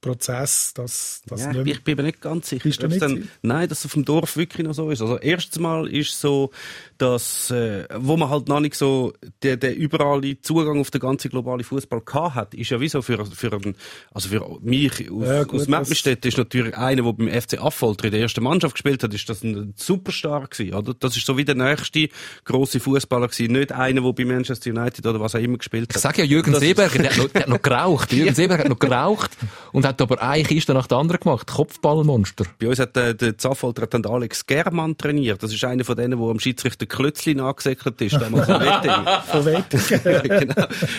[0.04, 2.64] Prozess, dass das ja, ich, bin mir nicht ganz sicher.
[2.64, 5.02] Bist du nicht dann, nein, dass es auf dem Dorf wirklich noch so ist.
[5.02, 6.52] Also erstens mal ist so,
[6.98, 11.32] dass äh, wo man halt noch nicht so der, der überall Zugang auf den ganzen
[11.32, 12.02] globalen Fußball
[12.36, 13.76] hat, ist ja wie so für für einen,
[14.12, 18.06] also für mich aus, ja, gut, aus Meppenstedt ist natürlich einer, der beim FC Affolter
[18.06, 20.94] in der ersten Mannschaft gespielt hat, ist das ein Superstar gewesen, oder?
[20.94, 22.10] Das ist so wie der nächste
[22.44, 25.96] große Fußballer gewesen, nicht einer, der bei Manchester United oder was auch immer gespielt hat.
[25.96, 28.12] Ich sage ja Jürgen Seeberger, der hat noch, der hat noch geraucht.
[28.12, 28.34] Jürgen ja.
[28.34, 29.32] Seeberger hat noch geraucht
[29.72, 31.48] und hat hat aber eine Kiste nach der anderen gemacht.
[31.48, 32.46] Kopfballmonster.
[32.60, 35.44] Bei uns hat der, der Zaffolter hat dann Alex Germann trainiert.
[35.44, 38.16] Das ist einer von denen, der am Schiedsrichter Klötzli nachgesäckelt ist.
[38.16, 39.08] Von genau.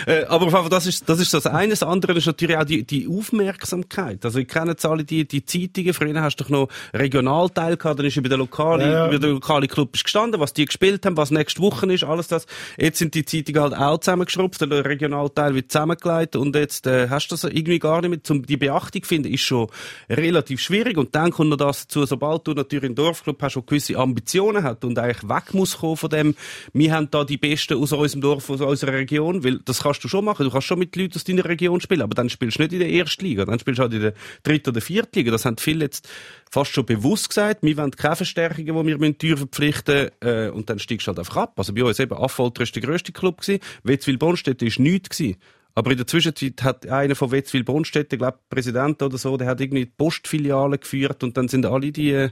[0.06, 1.70] Äh, aber das ist, das ist das eine.
[1.70, 4.24] Das andere ist natürlich auch die, die Aufmerksamkeit.
[4.24, 5.92] Also, ich kenne jetzt alle die, die Zeitungen.
[5.92, 7.98] Früher hast du doch noch Regionalteil gehabt.
[7.98, 9.08] Dann ist über den lokalen, ja.
[9.08, 12.46] über den lokalen Club gestanden, was die gespielt haben, was nächste Woche ist, alles das.
[12.78, 14.60] Jetzt sind die Zeitungen halt auch zusammengeschrubbt.
[14.60, 18.22] Der Regionalteil wird zusammengelegt und jetzt äh, hast du das irgendwie gar nicht mehr.
[18.22, 19.68] Zum, die Beachtung Beachtung finden, ist schon
[20.08, 20.96] relativ schwierig.
[20.96, 24.62] Und dann kommt noch das dazu, sobald du natürlich einen Dorfclub hast, der gewisse Ambitionen
[24.62, 26.34] hat und eigentlich weg muss kommen von dem,
[26.72, 30.08] wir haben da die Besten aus unserem Dorf, aus unserer Region, weil das kannst du
[30.08, 30.44] schon machen.
[30.44, 32.80] Du kannst schon mit Leuten aus deiner Region spielen, aber dann spielst du nicht in
[32.80, 35.30] der ersten Liga, dann spielst du halt in der dritten oder vierten Liga.
[35.30, 36.08] Das haben viele jetzt
[36.50, 37.62] fast schon bewusst gesagt.
[37.62, 41.36] Wir wollen keine Verstärkungen, die wir teuer verpflichten äh, und dann steigst du halt einfach
[41.36, 41.54] ab.
[41.56, 45.36] Also bei uns eben Affolter ist der grösste Club gewesen, Wetzwil-Bonstedt ist nichts gewesen.
[45.74, 49.60] Aber in der Zwischenzeit hat einer von Wetzwil Brunstetten, glaube Präsident oder so, der hat
[49.60, 52.30] irgendwie die Postfiliale geführt und dann sind alle die äh,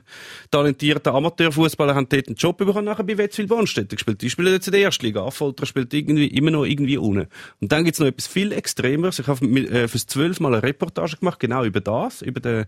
[0.51, 4.23] talentierten Amateurfußballer haben dort einen Job bekommen, nachher bei Wetzwil Brunstetten gespielt.
[4.23, 5.27] Die spielen jetzt in der ersten Liga.
[5.27, 7.27] Affolter spielt irgendwie, immer noch irgendwie unten.
[7.61, 9.19] Und dann gibt's noch etwas viel Extremeres.
[9.19, 12.65] Ich habe äh, fürs zwölf Mal eine Reportage gemacht, genau über das, über die,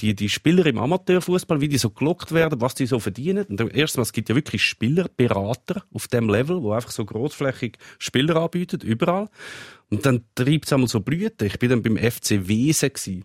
[0.00, 3.46] die, die Spieler im Amateurfußball, wie die so gelockt werden, was die so verdienen.
[3.46, 8.36] Und erstens, es gibt ja wirklich Spielerberater auf dem Level, wo einfach so großflächig Spieler
[8.36, 9.28] anbieten, überall.
[9.90, 11.46] Und dann treibt es einmal so Blüten.
[11.46, 13.24] Ich bin dann beim FC Wesen gewesen.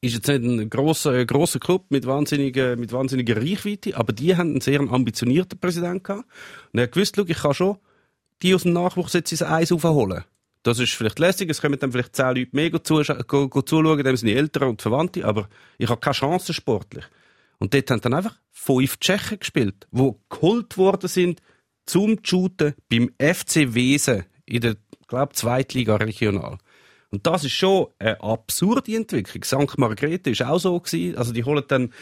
[0.00, 4.50] Ist jetzt nicht ein grosser, grosser Club mit wahnsinniger, mit wahnsinniger Reichweite, aber die haben
[4.50, 6.24] einen sehr ambitionierten Präsidenten gehabt.
[6.72, 7.78] Und er hat gewusst, ich kann schon
[8.42, 10.24] die aus dem Nachwuchs jetzt ins Eis aufholen.
[10.62, 14.34] Das ist vielleicht lässig, es kommen dann vielleicht zehn Leute mehr zuschauen, dem sind die
[14.34, 15.48] Eltern und Verwandte, aber
[15.78, 17.04] ich habe keine Chance sportlich.
[17.58, 21.40] Und dort haben dann einfach fünf Tschechen gespielt, die geholt worden sind
[21.86, 24.76] zum Shooten beim FC Wesen in der
[25.08, 26.58] glaube Zweitliga regional.
[27.10, 29.42] Und das ist schon eine absurde Entwicklung.
[29.42, 29.78] St.
[29.78, 31.16] Margrethe ist auch so gewesen.
[31.16, 31.92] Also die holen dann,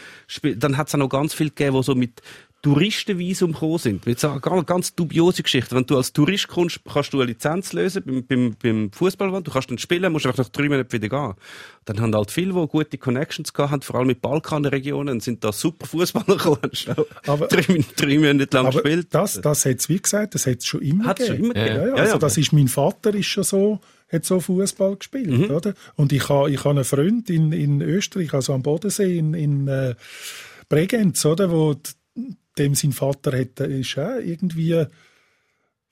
[0.57, 2.21] dann hat es auch noch ganz viel gegeben, die so mit
[2.63, 4.05] Touristenvisum gekommen sind.
[4.05, 5.75] Mit so einer ganz, ganz dubiose Geschichte.
[5.75, 9.41] Wenn du als Tourist kommst, kannst du eine Lizenz lösen beim, beim, beim Fußball.
[9.43, 11.33] Du kannst dann spielen, musst einfach nach drei Monaten wieder gehen.
[11.85, 15.51] Dann haben halt viele, die gute Connections gehabt haben, vor allem mit Balkanregionen, sind da
[15.51, 16.71] super Fußballer gekommen.
[16.73, 16.95] Schon
[17.27, 19.07] Aber- drei, drei Monate lang Aber gespielt.
[19.11, 21.51] das, das hat es, wie gesagt, das hat es schon immer Hat's schon gegeben.
[21.51, 21.75] immer gegeben.
[21.79, 22.19] Ja, ja, Ja, also ja.
[22.19, 23.79] das ist, mein Vater ist schon so,
[24.11, 25.51] hat so Fußball gespielt, Mhm.
[25.51, 25.73] oder?
[25.95, 29.67] Und ich habe ich ha einen Freund in, in Österreich, also am Bodensee, in, in
[29.67, 29.95] äh,
[30.69, 31.51] Bregenz, oder?
[31.51, 31.81] Wo d-
[32.57, 34.85] dem sein Vater hat, äh, ist auch irgendwie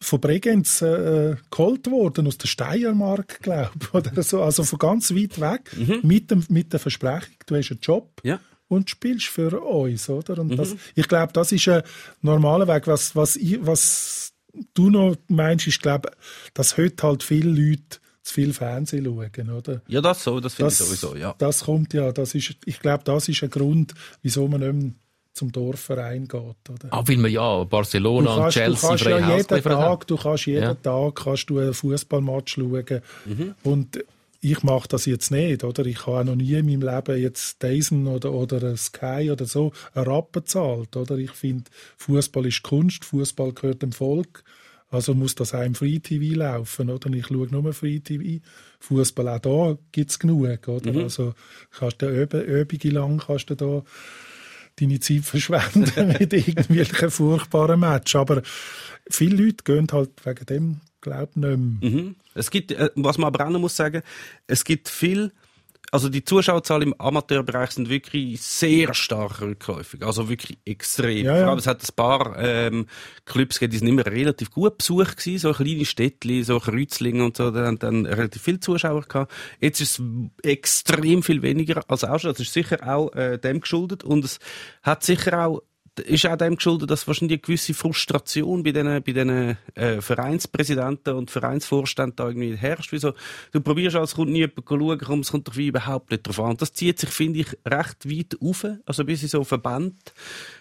[0.02, 4.42] von Bregenz äh, geholt worden, aus der Steiermark, glaube ich, oder so.
[4.44, 5.72] Also von ganz weit weg,
[6.04, 8.30] mit, dem, mit der Versprechung, du hast einen Job Mhm.
[8.30, 8.40] Ja.
[8.68, 10.40] und spielst für uns, oder?
[10.40, 10.58] Und Mhm.
[10.58, 11.82] das, ich glaube, das ist ein
[12.22, 12.88] normaler Weg.
[12.88, 14.34] Was, was, ich, was
[14.74, 16.12] du noch meinst, ist, glaube
[16.54, 19.82] dass heute halt viele Leute zu viel Fernsehen schauen, oder?
[19.88, 21.36] Ja, das so, das finde ich sowieso, ja.
[21.38, 23.94] das kommt ja, das ist, ich glaube, das ist ein Grund,
[24.24, 24.96] wieso man nicht
[25.36, 26.88] zum Dorfverein geht, oder?
[26.90, 29.64] Ah, weil man ja Barcelona und Chelsea du kannst ja Haus jeden.
[29.64, 30.74] Tag, du kannst jeden Ja.
[30.76, 33.02] Tag kannst du einen Fußballmatch schauen.
[33.26, 33.56] Mhm.
[33.64, 34.00] Und
[34.40, 35.86] ich mache das jetzt nicht, oder?
[35.86, 39.74] Ich habe auch noch nie in meinem Leben jetzt Dyson oder, oder Sky oder so
[39.94, 41.18] einen Rappen gezahlt, oder?
[41.18, 41.66] Ich finde,
[41.98, 44.44] Fußball ist Kunst, Fußball gehört dem Volk.
[44.90, 47.12] Also muss das auch im Free TV laufen, oder?
[47.12, 48.42] Ich schaue nur Free TV.
[48.80, 50.94] Fußball auch da gibt es genug, oder?
[50.94, 51.00] Mhm.
[51.00, 51.34] Also
[51.72, 53.84] kannst du Öbige lang kannst du da
[54.80, 58.16] deine Zeit verschwenden mit irgendwelchen furchtbaren Matches.
[58.16, 58.42] Aber
[59.10, 61.92] viele Leute gehen halt wegen dem, glaube ich, nicht mehr.
[61.92, 62.16] Mhm.
[62.34, 64.02] Es gibt, äh, was man aber auch noch muss sagen,
[64.48, 65.32] es gibt viel,
[65.92, 71.26] also die Zuschauerzahlen im Amateurbereich sind wirklich sehr stark rückläufig, also wirklich extrem.
[71.26, 71.48] Ja, ja.
[71.48, 72.88] Allem, es hat ein paar ähm,
[73.26, 77.38] Clubs gegeben, die sind immer relativ gut besucht gewesen, so kleine Städtli, so Kreuzlingen und
[77.38, 79.32] so, da haben dann relativ viele Zuschauer gehabt.
[79.60, 80.06] Jetzt ist es
[80.44, 82.32] extrem viel weniger als auch schon.
[82.32, 84.40] Das ist sicher auch äh, dem geschuldet und es
[84.84, 85.62] hat sicher auch
[86.00, 91.16] ist auch dem geschuldet, dass wahrscheinlich eine gewisse Frustration bei diesen, bei diesen äh, Vereinspräsidenten
[91.16, 92.92] und Vereinsvorständen da irgendwie herrscht.
[92.92, 93.14] Wieso?
[93.52, 96.40] Du probierst als Kunde nie jemanden schauen, komm, es kommt doch wie überhaupt nicht drauf
[96.40, 96.52] an.
[96.52, 99.96] Und das zieht sich, finde ich, recht weit auf, also bis in so Verband.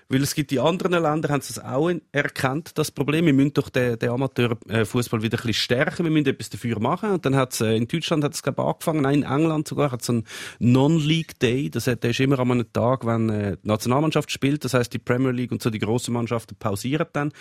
[0.09, 3.27] Weil es gibt in anderen Ländern, haben sie es auch erkannt, das Problem.
[3.27, 7.11] Wir müssen doch den, den Amateurfußball wieder ein bisschen stärken, wir müssen etwas dafür machen.
[7.13, 9.67] Und dann hat es, äh, in Deutschland hat es, glaube ich, angefangen, nein, in England
[9.67, 10.25] sogar, hat es einen
[10.59, 11.71] Non-League Day.
[11.71, 14.65] Das der ist immer an einem Tag, wenn äh, die Nationalmannschaft spielt.
[14.65, 17.33] Das heißt, die Premier League und so die grossen Mannschaften pausieren dann.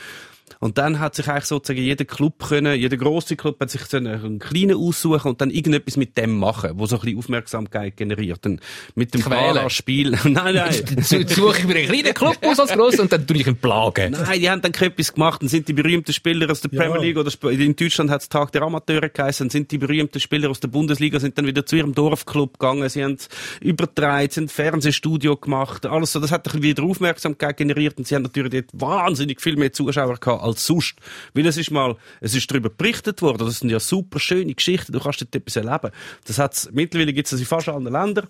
[0.59, 3.97] Und dann hat sich eigentlich sozusagen jeder Club können, jeder große Club hat sich so
[3.97, 7.97] einen, einen kleinen aussuchen und dann irgendetwas mit dem machen, wo so ein bisschen Aufmerksamkeit
[7.97, 8.39] generiert.
[8.45, 8.59] Dann
[8.95, 9.69] mit dem Quälen.
[9.69, 10.11] Spiel.
[10.23, 10.73] nein, nein.
[11.01, 14.11] Suche ich mir einen kleinen Club aus als gross und dann tue ich ihn plagen.
[14.11, 15.41] Nein, die haben dann etwas gemacht.
[15.41, 16.83] Dann sind die berühmten Spieler aus der Ja.
[16.83, 20.19] Premier League oder in Deutschland hat es Tag der Amateure geheißen, dann sind die berühmten
[20.19, 22.87] Spieler aus der Bundesliga sind dann wieder zu ihrem Dorfclub gegangen.
[22.89, 23.17] Sie haben
[23.61, 26.19] übertragen, sie haben ein Fernsehstudio gemacht, alles so.
[26.19, 29.73] Das hat ein bisschen wieder Aufmerksamkeit generiert und sie haben natürlich dort wahnsinnig viel mehr
[29.73, 30.95] Zuschauer gehabt als sonst.
[31.33, 33.45] Weil es ist mal, es ist darüber berichtet worden.
[33.45, 34.91] Das sind ja super schöne Geschichten.
[34.91, 35.91] Du kannst dort etwas erleben.
[36.25, 38.27] Das hat's, mittlerweile gibt es das in fast allen Ländern.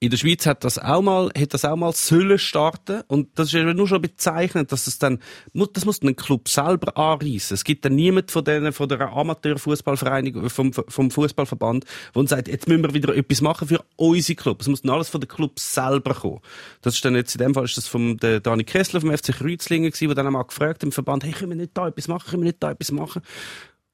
[0.00, 3.02] In der Schweiz hat das auch mal, hat das auch mal sollen starten.
[3.06, 5.20] Und das ist nur schon bezeichnend, dass das dann,
[5.54, 7.54] das muss ein Club selber anreissen.
[7.54, 12.66] Es gibt dann niemand von denen, von der Amateurfußballvereinigung, vom, vom Fußballverband, der sagt, jetzt
[12.66, 14.60] müssen wir wieder etwas machen für unsere Club.
[14.62, 16.40] Es muss dann alles von den Clubs selber kommen.
[16.82, 19.32] Das ist dann jetzt, in dem Fall ist das vom, der Dani Kessler vom FC
[19.32, 22.08] Kreuzlingen gewesen, der dann einmal gefragt hat im Verband, hey, können wir nicht da etwas
[22.08, 23.22] machen, können wir nicht da etwas machen?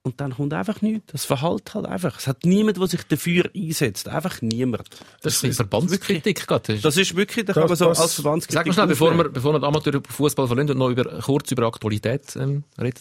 [0.06, 1.10] Und dann kommt einfach nichts.
[1.12, 2.18] Das verhält halt einfach.
[2.18, 4.06] Es hat niemand, der sich dafür einsetzt.
[4.06, 4.84] Einfach niemand.
[5.22, 6.78] Das ist eine Verbandskritik gerade.
[6.78, 9.30] Das ist wirklich, da kann Das- man so als Verbandskritik Sag mal schnell, bevor wir,
[9.30, 13.00] bevor wir den Amateurfußball verlieren und noch über, kurz über Aktualität ähm, reden.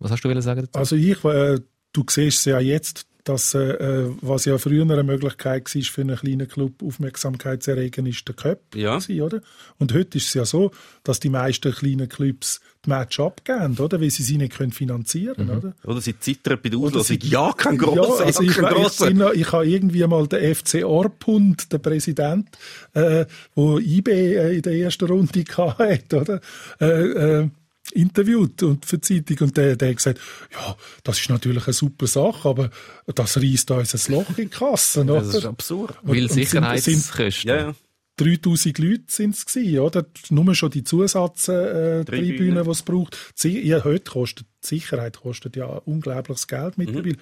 [0.00, 0.76] Was hast du sagen dazu?
[0.76, 1.60] Also ich, äh,
[1.92, 6.16] du siehst es ja jetzt, dass, äh, was ja früher eine Möglichkeit war, für einen
[6.16, 8.60] kleinen Club Aufmerksamkeit zu erregen, ist der Cup.
[8.74, 8.98] Ja.
[8.98, 9.40] gewesen, oder?
[9.78, 10.70] Und heute ist es ja so,
[11.04, 13.98] dass die meisten kleinen Clubs die Match abgeben, oder?
[14.00, 15.50] Weil sie sie nicht können finanzieren Mhm.
[15.56, 15.74] oder?
[15.84, 17.18] Oder sie zittern bei der Auslosung.
[17.20, 19.10] sie- Ja, kein grosser, Ja, also ich, kein ich, grosser.
[19.14, 22.48] noch- ich habe irgendwie mal den FC Orpund, der Präsident,
[22.92, 26.40] äh, wo IB äh, in der ersten Runde hatte, oder?
[26.78, 27.48] Äh, äh,
[27.92, 30.20] interviewt und für die Zeitung und der, der hat gesagt,
[30.52, 32.70] ja, das ist natürlich eine super Sache, aber
[33.14, 35.20] das reißt uns ein Loch in die Kassen, oder?
[35.20, 35.96] Das ist absurd.
[36.02, 37.48] Und- Weil Sicherheitskosten.
[37.48, 37.74] Ja, ja.
[38.16, 40.06] 3000 Leute sind es gewesen, oder?
[40.30, 43.18] Nur schon die Zusatztribünen, äh, die es braucht.
[43.34, 47.16] Sie, ja, heute kostet, die Sicherheit kostet ja unglaubliches Geld mittlerweile.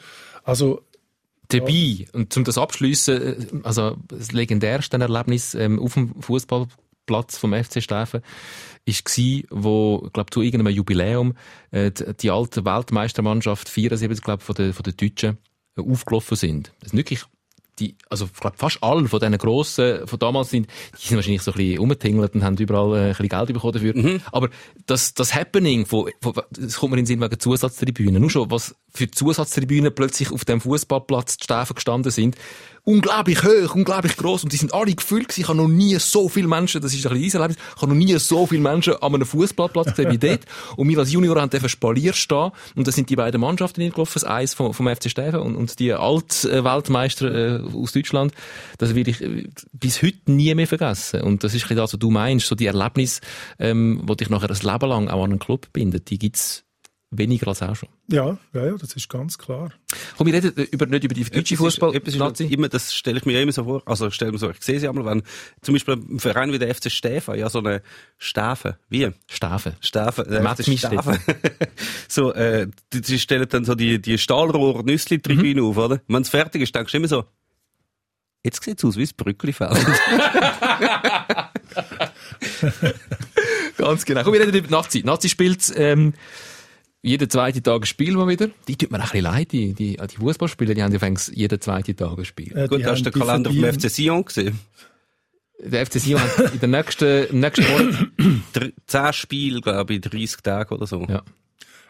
[0.44, 0.82] Also,
[1.48, 7.38] Dabei, und zum das abschliessen, äh, also das legendärste Erlebnis ähm, auf dem Fußballplatz Fußballplatz
[7.38, 8.22] vom FC Steffen
[8.84, 11.34] ist gsi, wo, glaub, zu irgendeinem Jubiläum,
[11.70, 15.38] äh, die, die alte Weltmeistermannschaft 74, glaub, von den, von den Deutschen
[15.76, 16.72] äh, aufgelaufen sind.
[16.80, 17.24] Das wirklich
[17.78, 20.66] die, also ich glaube fast alle von diesen grossen von damals sind,
[21.00, 23.72] die sind wahrscheinlich so ein bisschen umgetingelt und haben überall äh, ein bisschen Geld bekommen
[23.72, 24.20] dafür.
[24.32, 24.50] Aber
[24.86, 28.20] das, das Happening, von, von, das kommt mir in den Sinn wegen Zusatztribünen.
[28.20, 32.36] Nur schon, was für Zusatztribünen plötzlich auf dem Fußballplatz die Stäfen gestanden sind,
[32.84, 35.40] unglaublich hoch, unglaublich groß und die sind alle gefüllt gewesen.
[35.42, 37.98] Ich habe noch nie so viele Menschen, das ist ein bisschen Erlebnis, ich habe noch
[37.98, 40.40] nie so viele Menschen an einem Fußballplatz gesehen wie dort.
[40.76, 44.24] Und wir als Junior haben Spalier stehen und das sind die beiden Mannschaften gelaufen, das
[44.24, 48.32] Eis vom, vom FC Steffen und, und die Alt-Weltmeister äh, aus Deutschland.
[48.78, 51.22] Das werde ich äh, bis heute nie mehr vergessen.
[51.22, 53.20] Und das ist das, was du meinst, so die Erlebnis,
[53.58, 56.64] ähm, wo dich nachher ein Leben lang auch an einen Club bindet, die gibt's
[57.14, 57.88] weniger als auch schon.
[58.08, 59.70] Ja, ja, ja, das ist ganz klar.
[60.16, 61.94] Komm, wir reden über, nicht über die deutsche Fußball.
[61.94, 64.80] Ist immer, das stelle ich mir immer so vor, also stelle mir so, ich sehe
[64.80, 65.22] sie einmal, wenn
[65.60, 67.82] zum Beispiel ein Verein wie der FC Stäfen, ja so eine
[68.18, 69.10] Stäfen, wie?
[69.28, 69.74] Stäfen.
[69.80, 71.18] Stäfen, der Mats FC Stäfen.
[72.08, 75.66] so, äh, die, die stellen dann so die, die Stahlrohr-Nüssli-Tribüne Mhm.
[75.68, 76.00] auf, oder?
[76.08, 77.24] Wenn es fertig ist, denkst du immer so,
[78.42, 79.70] jetzt sieht's aus wie das Brücklifeld.
[83.76, 84.22] Ganz genau.
[84.22, 85.02] Komm, wir reden über die Nazi.
[85.04, 86.14] Nazi spielt ähm,
[87.02, 88.48] jeden zweiten Tag ein Spiel mal wieder.
[88.68, 91.60] Die tut mir ein bisschen leid, die, die, die Fußballspieler, die haben ja fängst jeden
[91.60, 92.56] zweiten Tag ein Spiel.
[92.56, 94.58] Äh, Gut, hast du den Kalender vom FC Sion gesehen?
[95.64, 98.06] Der FC Sion hat in den nächsten, im nächsten Monat,
[98.52, 101.04] Dr- Zehn Spiele, glaube ich, 30 Tage oder so.
[101.08, 101.22] ja,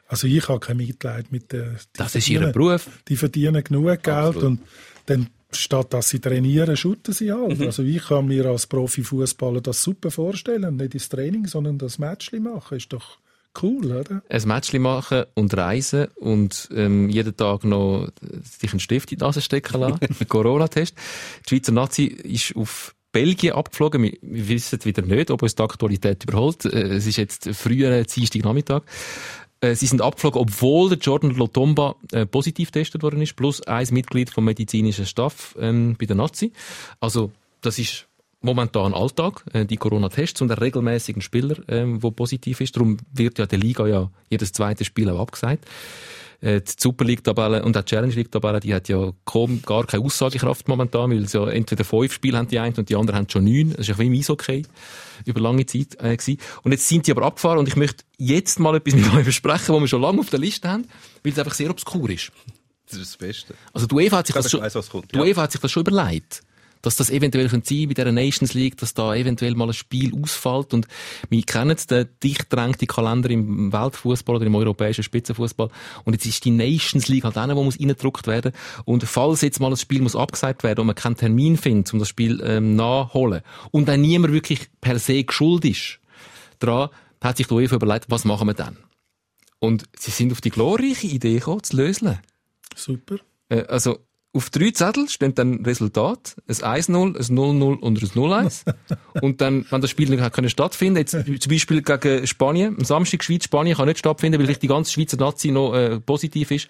[0.08, 1.70] Also ich habe kein Mitleid mit der.
[1.70, 2.88] die das ist verdienen- ihr Beruf.
[3.08, 4.42] Die verdienen genug Geld Absolut.
[4.44, 4.60] und
[5.06, 7.58] dann statt dass sie trainieren, shooten sie halt.
[7.58, 7.66] Mhm.
[7.66, 12.40] Also ich kann mir als Profifußballer das super vorstellen, nicht das Training, sondern das Matchli
[12.40, 13.18] machen, ist doch
[13.62, 14.22] cool, oder?
[14.28, 18.08] Ein Matchli machen und reisen und ähm, jeden Tag noch
[18.42, 19.98] sich einen Stift in die Nase stecken lassen.
[20.20, 20.94] Ein Corona-Test.
[21.44, 24.02] Die Schweizer Nazi ist auf Belgien abgeflogen.
[24.02, 26.64] Wir, wir wissen wieder nicht, ob uns die Aktualität überholt.
[26.64, 28.82] Äh, Es ist jetzt früher Dienstagnachmittag.
[29.60, 33.86] Äh, Sie sind abgeflogen, obwohl der Jordan Lotomba äh, positiv getestet worden ist, plus ein
[33.90, 36.52] Mitglied vom medizinischen Staff ähm, bei der Nazi.
[37.00, 38.08] Also das ist
[38.42, 42.76] momentan Alltag, äh, die Corona-Tests und der regelmäßigen Spieler, ähm, wo positiv ist.
[42.76, 45.66] Darum wird ja der Liga ja jedes zweite Spiel auch abgesagt.
[46.42, 50.04] Äh, die Super League-Tabelle und auch die Challenge League-Tabelle, die hat ja kaum gar keine
[50.04, 53.28] Aussagekraft momentan, weil es ja entweder fünf Spiele haben die einen und die anderen haben
[53.30, 53.70] schon neun.
[53.70, 54.64] Das ist ja wie im Eishockey
[55.24, 56.40] über lange Zeit äh, gewesen.
[56.64, 59.72] Und jetzt sind die aber abgefahren und ich möchte jetzt mal etwas mit euch besprechen,
[59.72, 60.88] was wir schon lange auf der Liste haben,
[61.22, 62.32] weil es einfach sehr obskur ist.
[62.90, 63.54] Das ist das Beste.
[63.72, 65.22] Also die UEFA hat sich Ich das schon, kommt, die ja.
[65.22, 66.42] UEFA hat sich das schon überlegt.
[66.82, 70.12] Dass das eventuell könnte sein bei dieser Nations League, dass da eventuell mal ein Spiel
[70.20, 70.74] ausfällt.
[70.74, 70.88] Und
[71.30, 75.70] wir kennen den dicht gedrängten Kalender im Weltfußball oder im europäischen Spitzenfußball.
[76.04, 78.52] Und jetzt ist die Nations League halt eine, die muss reingedruckt werden.
[78.84, 81.98] Und falls jetzt mal ein Spiel muss abgesagt werden und man keinen Termin findet, um
[81.98, 86.00] das Spiel ähm, nachholen, und dann niemand wirklich per se geschuld ist,
[86.58, 86.90] daran
[87.22, 88.76] hat sich die UEFA überlegt, was machen wir dann?
[89.60, 92.18] Und sie sind auf die glorreiche Idee gekommen, zu lösen.
[92.74, 93.18] Super.
[93.48, 94.00] Äh, also
[94.34, 98.74] auf drei Zettel steht dann Resultat, ein 1-0, ein 0-0 und ein 0-1.
[99.20, 103.22] und dann, wenn das Spiel nicht können stattfinden, jetzt zum Beispiel gegen Spanien, am Samstag
[103.24, 106.68] Schweiz, Spanien kann nicht stattfinden, weil vielleicht die ganze Schweizer Nazi noch äh, positiv ist.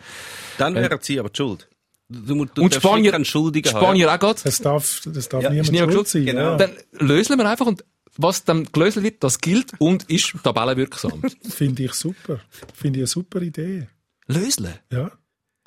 [0.58, 1.68] Dann wären sie aber die schuld.
[2.08, 3.80] Du, du und Spanier, Schuldigen haben.
[3.80, 4.40] Spanier auch gerade.
[4.44, 6.26] Es darf, das darf Ja, ist niemand niemand schuld schuld.
[6.26, 6.26] sein.
[6.26, 6.50] Genau.
[6.50, 6.56] Ja.
[6.56, 7.84] Dann lösen wir einfach und
[8.16, 11.22] was dann gelöst wird, das gilt und ist tabellenwirksam.
[11.48, 12.40] Finde ich super.
[12.74, 13.88] Finde ich eine super Idee.
[14.26, 14.68] lösen?
[14.90, 15.12] Ja.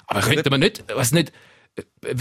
[0.08, 1.32] Aber könnte man nicht, was nicht,
[1.76, 2.16] äh,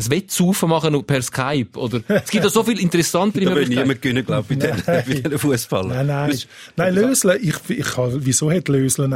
[0.00, 3.80] ein Wettsaufen machen per Skype oder, es gibt ja so viel interessantere Da will Möglichkeiten.
[3.88, 4.58] niemand gewinnen, glaube ich,
[5.22, 5.88] bei den Fußballern.
[5.88, 6.38] Nein, nein.
[6.76, 9.06] Nein, Lösle, ich, ich, habe- wieso hat Lösle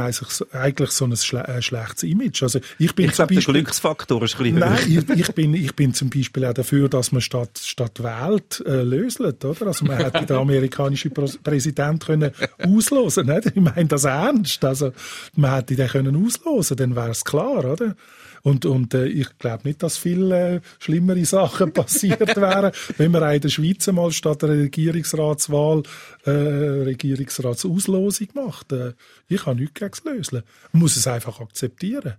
[0.51, 2.43] eigentlich, so- ein schle äh, schlechtes Image?
[2.43, 5.27] Also, ich bin Ich zum glaube, der Beispiel, Glücksfaktor ist ein bisschen Nein, ich, ich,
[5.35, 9.67] bin, ich bin zum Beispiel auch dafür, dass man statt, statt wählt, äh, löselt, oder?
[9.67, 13.45] Also man hätte den amerikanischen Präs- Präsident können auslosen, nicht?
[13.55, 14.65] Ich meine das ernst.
[14.65, 14.91] Also
[15.37, 17.95] man hätte den können auslosen, dann wäre es klar, oder?
[18.43, 23.23] Und, und äh, ich glaube nicht, dass viel äh, schlimmere Sachen passiert wären, wenn man
[23.23, 25.83] auch in der Schweiz mal statt der Regierungsratswahl
[26.25, 28.73] äh, Regierungsratsauslosung macht.
[28.73, 28.93] Äh,
[29.29, 30.43] ich habe nichts gegen das Lösen.
[30.73, 32.15] Man muss es einfach akzeptieren.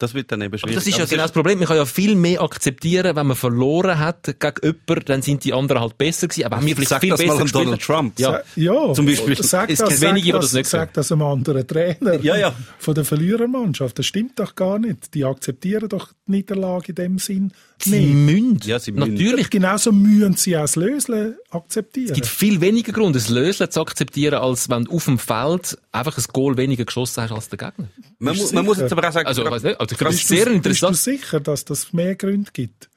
[0.00, 0.74] Das wird dann eben Aber schwierig.
[0.76, 1.58] das ist ja Aber genau das Problem.
[1.58, 5.52] Man kann ja viel mehr akzeptieren, wenn man verloren hat gegen jemanden, dann sind die
[5.52, 6.44] anderen halt besser gewesen.
[6.46, 7.64] Aber haben wir vielleicht Sag viel das mal besser an gespielt.
[7.66, 8.18] Donald Trump.
[8.20, 8.40] Ja.
[8.54, 9.42] Ja, Zum Beispiel.
[9.42, 12.36] Sag Es das, gibt wenige, die das, das nicht sag das einem anderen Trainer Ja,
[12.36, 12.54] ja.
[12.78, 13.98] von der Verlierermannschaft.
[13.98, 15.14] Das stimmt doch gar nicht.
[15.14, 17.52] Die akzeptieren doch die Niederlage in dem Sinn
[17.82, 18.60] Sie müssen.
[18.64, 19.12] Ja, sie müssen.
[19.14, 19.50] Natürlich.
[19.50, 22.08] Genauso müssen sie auch das Lösle akzeptieren.
[22.08, 25.78] Es gibt viel weniger Grund, ein Lösle zu akzeptieren, als wenn du auf dem Feld
[25.92, 27.88] einfach ein Goal weniger geschossen hast als der Gegner.
[28.18, 30.08] Man, mu man muss jetzt aber auch sagen, Also, ich weiss nicht, also ich das
[30.16, 30.96] Bist sehr du, bist du interessant.
[30.96, 32.88] sicher, dass das mehr Gründe gibt?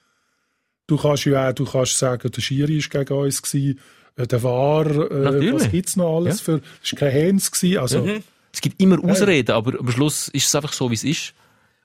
[0.87, 3.79] Du kannst ja auch, du kannst sagen, der Schiri war gegen uns, gewesen,
[4.17, 6.43] äh, der war, äh, was gibt's noch alles Ja.
[6.43, 8.07] für, es war kein Hens gewesen, also,
[8.53, 11.33] Es gibt immer Ausreden, aber am Schluss ist es einfach so, wie es ist.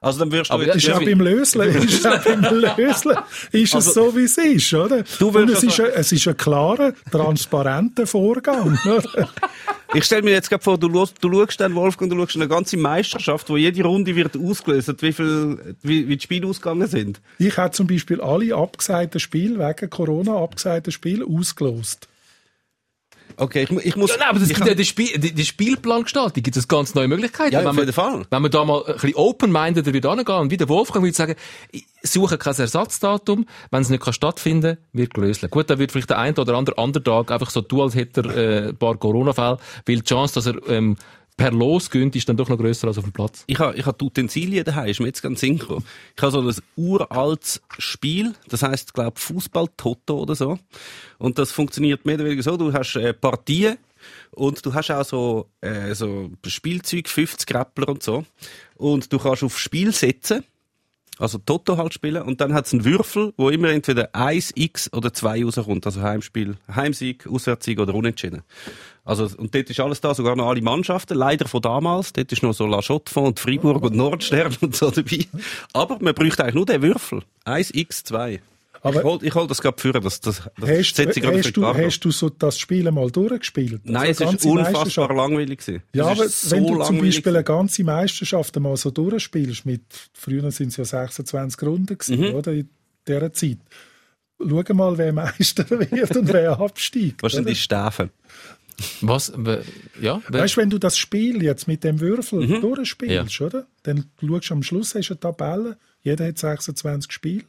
[0.06, 0.76] Also dann wirst du Aber jetzt...
[0.76, 3.16] ist auch beim Löslen, ist auch beim Löslen,
[3.52, 5.02] ist es so, wie es ist, oder?
[5.18, 9.28] Du Und es ist, also- ein, es ist ein klarer, transparenter Vorgang, oder?
[9.94, 12.48] Ich stelle mir jetzt gerade vor, du, schaust- du schaust dann, Wolfgang, du schaust eine
[12.48, 17.20] ganze Meisterschaft, wo jede Runde wird ausgelöst, wie viel, wie, wie die Spiele ausgegangen sind.
[17.38, 22.08] Ich habe zum Beispiel alle abgesagten Spiele, wegen Corona abgesagten Spiele, ausgelost.
[23.38, 24.10] Okay, ich, ich muss...
[24.10, 27.52] Ja, nein, aber das ja die, Spiel, die, die Spielplangestaltung, gibt es ganz neue Möglichkeiten.
[27.52, 28.26] Ja, wenn auf man, jeden Fall.
[28.30, 31.34] Wenn man da mal ein bisschen open-minded wieder angehen und wie der Wolfgang würde sagen,
[31.70, 35.48] ich suche kein Ersatzdatum, wenn es nicht kann stattfinden wird gelöst.
[35.50, 38.36] Gut, dann wird vielleicht der ein oder andere Underdog einfach so tun, als hätte er
[38.36, 40.96] äh, ein paar Corona-Fälle, weil die Chance, dass er ähm,
[41.36, 43.44] per Los gönnt, ist dann doch noch grösser als auf dem Platz.
[43.46, 45.82] Ich habe ich ha die Utensilien daheim, ist mir jetzt ganz synchro.
[46.16, 50.58] Ich habe so ein uraltes Spiel, das heisst, glaube Fußball-Toto oder so.
[51.18, 53.76] Und das funktioniert mehr oder weniger so, du hast äh, Partien
[54.30, 58.24] und du hast auch so, äh, so Spielzeug, 50 Grappler und so.
[58.76, 60.44] Und du kannst auf Spiel setzen,
[61.18, 64.92] also Toto halt spielen, und dann hat es einen Würfel, wo immer entweder 1, X
[64.92, 65.86] oder 2 rauskommt.
[65.86, 68.42] Also Heimspiel, Heimsieg, Auswärtssieg oder Unentschieden.
[69.06, 72.12] Also, und dort ist alles da, sogar noch alle Mannschaften, leider von damals.
[72.12, 75.24] Dort ist noch so La Chaux-de-Fonds und Fribourg und Nordstern und so dabei.
[75.72, 77.22] Aber man bräuchte eigentlich nur den Würfel.
[77.44, 78.40] 1, X, 2.
[78.82, 81.38] Aber- ich hol, ich hol das gerade führen, das, das, das Hast, setze ich gerade
[81.38, 83.80] hast, du, hast du so das Spiel mal durchgespielt?
[83.84, 85.82] Nein, es Also ist ganze unfassbar langweilig gewesen.
[85.92, 89.66] Ja, Es aber ist wenn so du zum Beispiel eine ganze Meisterschaft mal so durchspielst,
[89.66, 89.80] mit,
[90.12, 92.34] früher sind es ja 26 Runden gewesen, Mhm.
[92.34, 92.68] oder, in
[93.08, 93.58] dieser Zeit.
[94.38, 97.22] Schau mal, wer Meister wird und wer absteigt.
[97.22, 97.50] Was sind oder?
[97.50, 98.10] die Stäfe?
[99.00, 99.32] Was?
[100.00, 100.20] Ja?
[100.28, 102.60] Weißt du, wenn du das Spiel jetzt mit dem Würfel Mhm.
[102.60, 103.66] durchspielst, oder?
[103.84, 107.44] Dann schaust du am Schluss, hast du eine Tabelle, jeder hat 26 Spiele.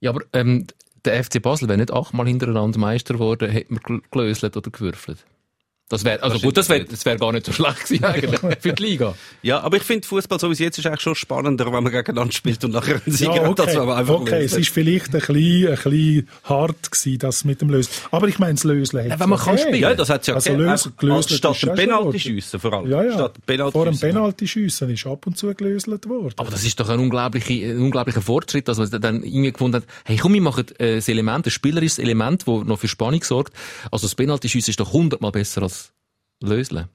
[0.00, 0.66] Ja, aber ähm,
[1.04, 5.24] der FC Basel wäre nicht achtmal hintereinander Meister geworden, hätte man gel- gelöselt oder gewürfelt.
[5.90, 8.40] Das wäre, also Das gut, das wäre, das wäre gar nicht so schlecht gewesen eigentlich
[8.60, 9.14] für die Liga.
[9.42, 11.90] Ja, aber ich finde Fußball so wie es jetzt ist eigentlich schon spannender, wenn man
[11.92, 14.52] gegeneinander spielt und nachher einen Sieg Ja, hat, als okay, wenn man einfach okay es
[14.56, 17.90] ist vielleicht ein bisschen, ein bisschen hart gewesen, das mit dem Lösen.
[18.12, 19.80] Aber ich meine, das Lösen hat wenn man kann spielen.
[19.80, 22.88] Ja, das hat ja Also lösen- als statt ist ein auch Penalty schiessen vor allem.
[22.88, 23.12] Ja, ja.
[23.12, 24.08] Statt Penalty Vor dem schiessen.
[24.10, 26.34] Penalty-Schiessen ist ab und zu gelöselt worden.
[26.36, 29.84] Aber das ist doch ein unglaublicher, ein unglaublicher Fortschritt, dass man dann irgendwie gefunden hat,
[30.04, 33.52] hey komm, wir machen äh, das Element, ein spielerisches Element, das noch für Spannung sorgt.
[33.90, 35.79] Also das Penalty-Schiessen ist doch hundertmal besser als
[36.42, 36.88] Löseln.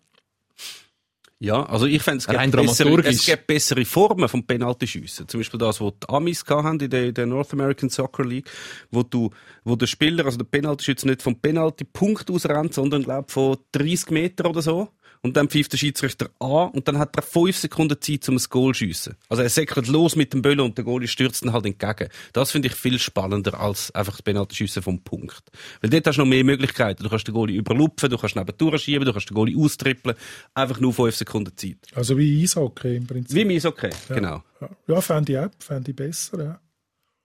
[1.37, 5.27] Ja, also ich fände es gibt bessere, es gibt bessere Formen vom Penaltyschiessen.
[5.27, 8.49] Zum Beispiel das, was die Amis haben in der, der North American Soccer League,
[8.89, 9.29] wo du,
[9.65, 14.11] wo der Spieler, also der Penaltyschütze nicht vom Penaltypunkt aus rennt, sondern glaub von 30
[14.11, 14.89] Meter oder so.
[15.25, 18.43] Und dann pfeift der Schiedsrichter an und dann hat er 5 Sekunden Zeit, um ein
[18.47, 19.15] Goal zu schiessen.
[19.27, 22.09] Also er säckelt los mit dem Böller und der Goalie stürzt dann halt entgegen.
[22.31, 25.41] Das finde ich viel spannender als einfach das Penaltyschiessen vom Punkt.
[25.81, 27.01] Weil dort hast du noch mehr Möglichkeiten.
[27.01, 30.15] Du kannst den Goalie überlupfen, du kannst neben durchschieben, du kannst den Goalie austrippeln.
[30.53, 31.77] Einfach nur 5 Sekunden Zeit.
[31.95, 33.35] Also wie Eishockey im Prinzip.
[33.35, 34.43] Wie mir okay, genau.
[34.61, 36.59] Ja, ja fände ich auch, fände ich besser, ja.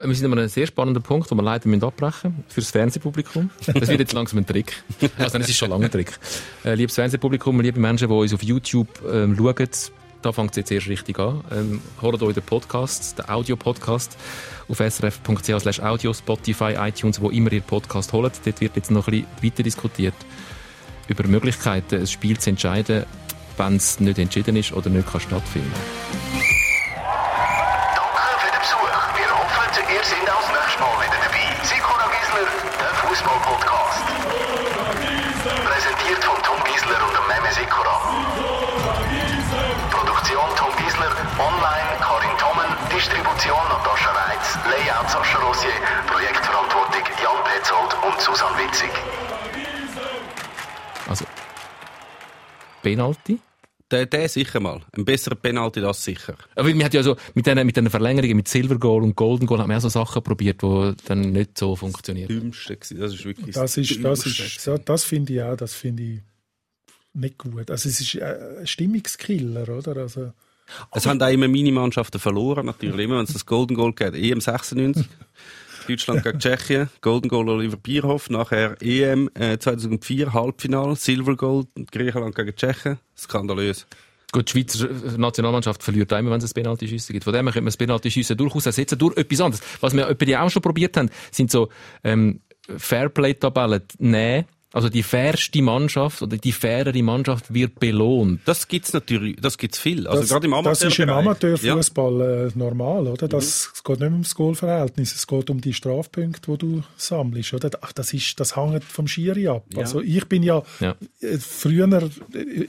[0.03, 3.51] Wir sind an einem sehr spannenden Punkt, wo wir leider müssen abbrechen fürs Fernsehpublikum.
[3.67, 4.83] Das wird jetzt langsam ein Trick.
[5.19, 6.19] Also, es ist schon lange ein Trick.
[6.65, 9.69] Äh, liebes Fernsehpublikum, liebe Menschen, die uns auf YouTube ähm, schauen,
[10.23, 11.45] da fängt es jetzt erst richtig an.
[11.53, 14.17] Ähm, holt euch den Podcast, den Audio-Podcast
[14.69, 18.33] auf srf.ch audio, Spotify, iTunes, wo immer ihr Podcast holt.
[18.43, 20.15] Dort wird jetzt noch ein bisschen weiter diskutiert
[21.09, 23.05] über Möglichkeiten, ein Spiel zu entscheiden,
[23.59, 26.30] wenn es nicht entschieden ist oder nicht kann stattfinden Danke
[48.31, 48.91] Susanne Witzig.
[51.09, 51.25] Also,
[52.83, 53.41] Penalty?
[53.91, 54.83] Der, der sicher mal.
[54.97, 56.37] Ein besserer Penalty, das sicher.
[56.55, 59.47] Aber wir hat ja so, mit diesen, mit diesen Verlängerungen, mit Silver Goal und Golden
[59.47, 62.29] Goal, haben wir auch so Sachen probiert, die dann nicht so funktionieren.
[62.29, 63.01] Dümmste gewesen.
[63.01, 66.21] Das ist wirklich Das ist, das ist, ja, das finde ich auch, das finde ich
[67.15, 67.69] nicht gut.
[67.69, 69.97] Also es ist äh, ein Stimmungskiller, oder?
[69.97, 70.33] Also,
[70.95, 73.07] Es haben auch immer meine Mannschaften verloren, natürlich.
[73.07, 74.15] Immer wenn es das Golden Goal geht.
[74.15, 75.09] EM 96.
[75.89, 76.89] Deutschland gegen Tschechien.
[77.01, 78.31] Golden Goal Oliver Bierhoff.
[78.31, 80.97] Nachher EM äh, 2004 Halbfinale.
[80.97, 81.65] Silver Goal.
[81.91, 82.99] Griechenland gegen Tschechien.
[83.17, 83.87] Skandalös.
[84.33, 87.25] Gut, die Schweizer Nationalmannschaft verliert immer, wenn es ein Penalty-Schiessen gibt.
[87.25, 89.65] Von dem könnte man das Penalty-Schiessen durchaus ersetzen durch etwas anderes.
[89.81, 91.69] Was wir die auch schon probiert haben, sind so
[92.05, 92.41] ähm,
[92.77, 98.41] Fairplay-Tabellen nehmen Also die fairste Mannschaft oder die fairere Mannschaft wird belohnt.
[98.45, 100.07] Das gibt's natürlich, das gibt's viel.
[100.07, 101.11] Also das, gerade im das ist im.
[101.11, 103.27] Amateurfußball äh, normal, oder?
[103.27, 107.53] Das, Es geht nicht mehr ums Goalverhältnis, es geht um die Strafpunkte, die du sammelst,
[107.55, 107.71] oder?
[107.81, 109.65] Ach, das ist, das hängt vom Schiri ab.
[109.75, 109.81] Ja.
[109.81, 110.95] Also ich bin ja, Ja.
[111.21, 112.09] äh, früher, äh,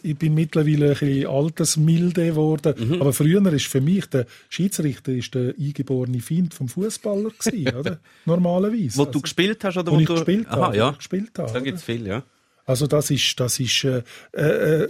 [0.02, 3.02] ich bin mittlerweile ein bisschen altersmilde geworden, Mhm.
[3.02, 8.00] aber früher ist für mich der Schiedsrichter ist der eingeborene Feind vom Fußballer gewesen, oder?
[8.26, 8.98] Normalerweise.
[8.98, 10.14] Wo also, du gespielt hast oder wo wo ich du...
[10.16, 10.92] gespielt Aha, habe, ja.
[10.92, 11.48] gespielt habe.
[11.48, 11.62] Da oder?
[11.62, 12.24] gibt's viel, ja.
[12.66, 14.90] Also das ist, das ist äh, äh,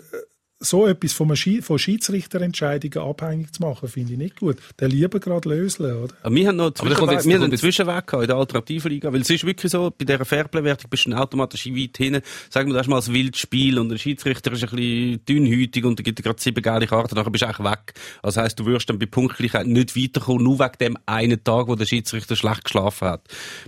[0.63, 4.57] so etwas von, Schi von Schiedsrichterentscheidungen abhängig zu machen, finde ich nicht gut.
[4.79, 6.13] Der lieber gerade lösen, oder?
[6.21, 8.27] Aber wir haben noch Aber da kommt Zwischenweg, jetzt- wir da haben einen Zwischenweg in
[8.27, 11.97] der Alternativliga, weil es ist wirklich so, bei dieser Fairplay-Wertung bist du dann automatisch weit
[11.97, 12.21] hinten.
[12.49, 15.83] Sagen wir, das ist mal ein wildes Spiel und der Schiedsrichter ist ein bisschen dünnhütig
[15.83, 17.93] und er gibt dir gerade sieben gelbe Karten, nachher bist du eigentlich weg.
[18.21, 21.75] Also heisst, du wirst dann bei Punktlichkeit nicht weiterkommen, nur wegen dem einen Tag, wo
[21.75, 23.21] der Schiedsrichter schlecht geschlafen hat.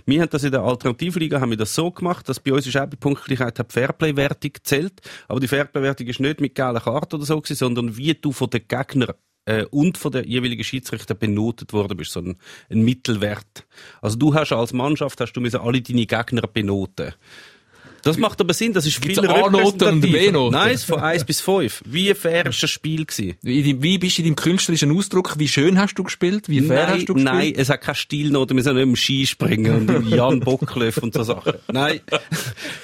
[0.06, 2.76] Wir haben das in der Alternativliga, haben wir das so gemacht, dass bei uns ist
[2.76, 4.92] auch bei Punktlichkeit die Fairplay-Wertung gezählt,
[5.28, 8.50] aber die Fairplay-Wertung ist nicht mit gelben Karten oder so gewesen, sondern wie du von
[8.50, 9.14] den Gegnern
[9.46, 12.36] äh, und von der jeweiligen Schiedsrichter benotet worden bist, so ein,
[12.70, 13.66] ein Mittelwert.
[14.00, 17.14] Also du hast als Mannschaft hast du alle deine Gegner benoten.
[18.04, 20.50] Das macht aber Sinn, das ist viel Gibt's B-Noten?
[20.50, 21.82] Nein, von 1 bis 5.
[21.86, 23.36] Wie fair ist das Spiel gewesen?
[23.42, 25.38] Wie, wie bist du in deinem künstlerischen Ausdruck?
[25.38, 26.48] Wie schön hast du gespielt?
[26.48, 27.34] Wie fair nein, hast du gespielt?
[27.34, 31.14] nein, es hat keine Stilnoten, wir sind nicht im Skispringen und im Jan Bocklöff und
[31.14, 31.54] so Sachen.
[31.72, 32.00] Nein,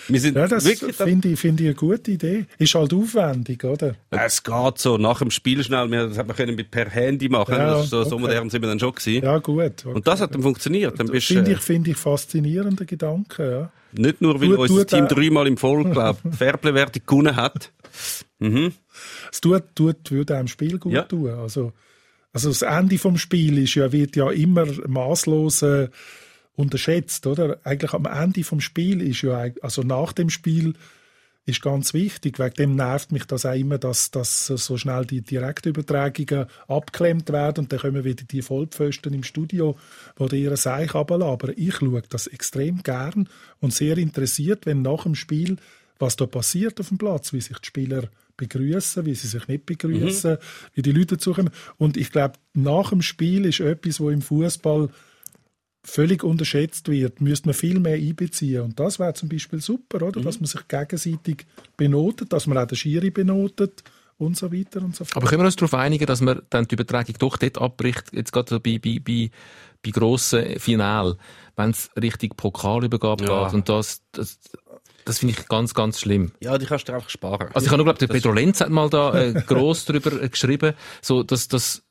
[0.08, 0.96] wir sind Ja, das wirklich...
[0.96, 2.46] finde ich, finde ich eine gute Idee.
[2.58, 3.96] Ist halt aufwendig, oder?
[4.10, 7.28] Es geht so, nach dem Spiel schnell, wir, das hat man können mit per Handy
[7.28, 8.24] machen, Ja, das ist so, so okay.
[8.24, 9.24] modern sind wir dann schon gewesen.
[9.24, 9.84] Ja, gut.
[9.84, 9.94] Okay.
[9.94, 10.98] Und das hat dann funktioniert.
[10.98, 13.72] Dann bist, Finde äh, ich, finde ich faszinierender Gedanke, ja.
[13.92, 17.72] Nicht nur, weil Tut- unser tut Team dreimal im Voll, glaub, Fairplay-Wertung gewonnen hat.
[18.38, 18.72] Mhm.
[19.32, 21.02] Es tut, tut, würde einem Spiel gut Ja.
[21.02, 21.30] tun.
[21.30, 21.72] Also,
[22.32, 25.88] also das Ende vom Spiel ist ja, wird ja immer maßlos äh,
[26.54, 27.58] unterschätzt, oder?
[27.64, 30.74] Eigentlich am Ende vom Spiel ist ja, also nach dem Spiel
[31.50, 32.38] ist ganz wichtig.
[32.38, 37.64] Wegen dem nervt mich das auch immer, dass, dass so schnell die Direktübertragungen abklemmt werden
[37.64, 39.76] und dann kommen wieder die Vollpfosten im Studio,
[40.16, 40.94] wo die ihre Seich.
[40.94, 43.28] Aber ich schaue das extrem gern
[43.60, 45.56] und sehr interessiert, wenn nach dem Spiel,
[45.98, 49.66] was da passiert auf dem Platz, wie sich die Spieler begrüßen, wie sie sich nicht
[49.66, 50.38] begrüßen,
[50.74, 51.52] wie die Leute dazukommen.
[51.76, 54.88] Und ich glaube, nach dem Spiel ist etwas, wo im Fußball
[55.82, 58.62] völlig unterschätzt wird, müsste man viel mehr einbeziehen.
[58.62, 60.20] Und das wäre zum Beispiel super, oder?
[60.20, 63.82] Dass man sich gegenseitig benotet, dass man auch den Schiri benotet
[64.18, 65.16] und so weiter und so fort.
[65.16, 68.32] Aber können wir uns darauf einigen, dass man dann die Übertragung doch dort abbricht, jetzt
[68.32, 69.30] gerade so bei, bei, bei,
[69.82, 71.14] bei grossen Finalen,
[71.56, 73.44] wenn es Richtung Pokalübergabe Ja.
[73.46, 74.38] geht und das, das,
[75.06, 76.32] das finde ich ganz, ganz schlimm.
[76.40, 77.48] Ja, die kannst du einfach sparen.
[77.54, 80.20] Also ich habe nur glaube, der Das- Pedro Lenz hat mal da äh, gross drüber
[80.22, 81.82] äh, geschrieben, so dass das,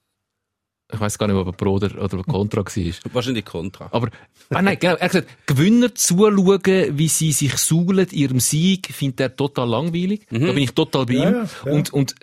[0.92, 2.94] ich weiß gar nicht, ob er pro oder, oder contra war.
[3.14, 3.90] Wahrscheinlich Kontra.
[3.92, 4.10] Aber,
[4.50, 9.20] ah nein, genau, er hat gesagt, Gewinner zuschauen, wie sie sich suhlen ihrem Sieg, findet
[9.20, 10.26] er total langweilig.
[10.32, 11.36] Da bin ich total bei Ja, ihm.
[11.36, 11.72] ja, ja.
[11.72, 12.16] Und, und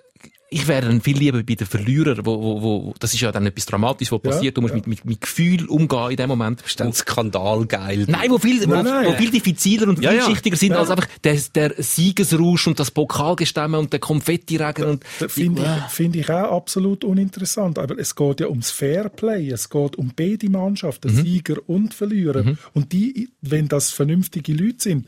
[0.49, 3.47] ich wäre dann viel lieber bei den Verlierern, wo, wo, wo, das ist ja dann
[3.47, 4.57] etwas Dramatisches, was Ja, passiert.
[4.57, 4.77] Du musst ja.
[4.77, 6.63] mit, mit, mit Gefühl umgehen in dem Moment.
[6.63, 8.05] ist dann skandalgeil.
[8.09, 9.07] Nein, wo viel, wo, Nein, nein.
[9.07, 10.23] wo viel diffiziler und Ja, ja.
[10.23, 10.79] vielschichtiger sind Ja.
[10.79, 15.93] als einfach der, der Siegesrausch und das Pokalgestemme und der Konfettiregen und Das Finde ich,
[15.93, 17.79] finde ich auch absolut uninteressant.
[17.79, 19.51] Aber es geht ja ums Fairplay.
[19.51, 21.23] Es geht um beide Mannschaften, Mhm.
[21.23, 22.57] Sieger und Verlierer.
[22.73, 25.07] Und die, wenn das vernünftige Leute sind,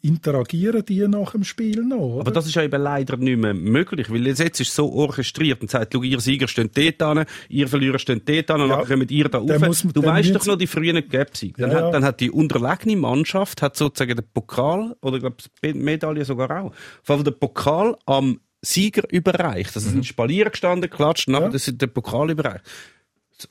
[0.00, 1.98] interagieren die nach dem Spiel noch.
[1.98, 2.20] Oder?
[2.22, 5.60] Aber das ist ja eben leider nicht mehr möglich, weil jetzt ist es so orchestriert
[5.60, 8.76] und sagt, schau, ihr Sieger steht dort an, ihr Verlierer steht dort an und Ja,
[8.78, 9.60] dann kommt ihr da rauf.
[9.60, 11.56] muss man- Du weißt doch noch die frühen Gapsieg.
[11.58, 15.36] Dann, Ja, hat, dann hat die unterlegene Mannschaft hat sozusagen den Pokal, oder ich glaube,
[15.62, 16.72] die Medaille sogar auch,
[17.02, 19.74] vor allem den Pokal am Sieger überreicht.
[19.74, 21.48] Also, es sind Spalier gestanden, klatscht, Ja.
[21.48, 22.64] das sind den Pokal überreicht.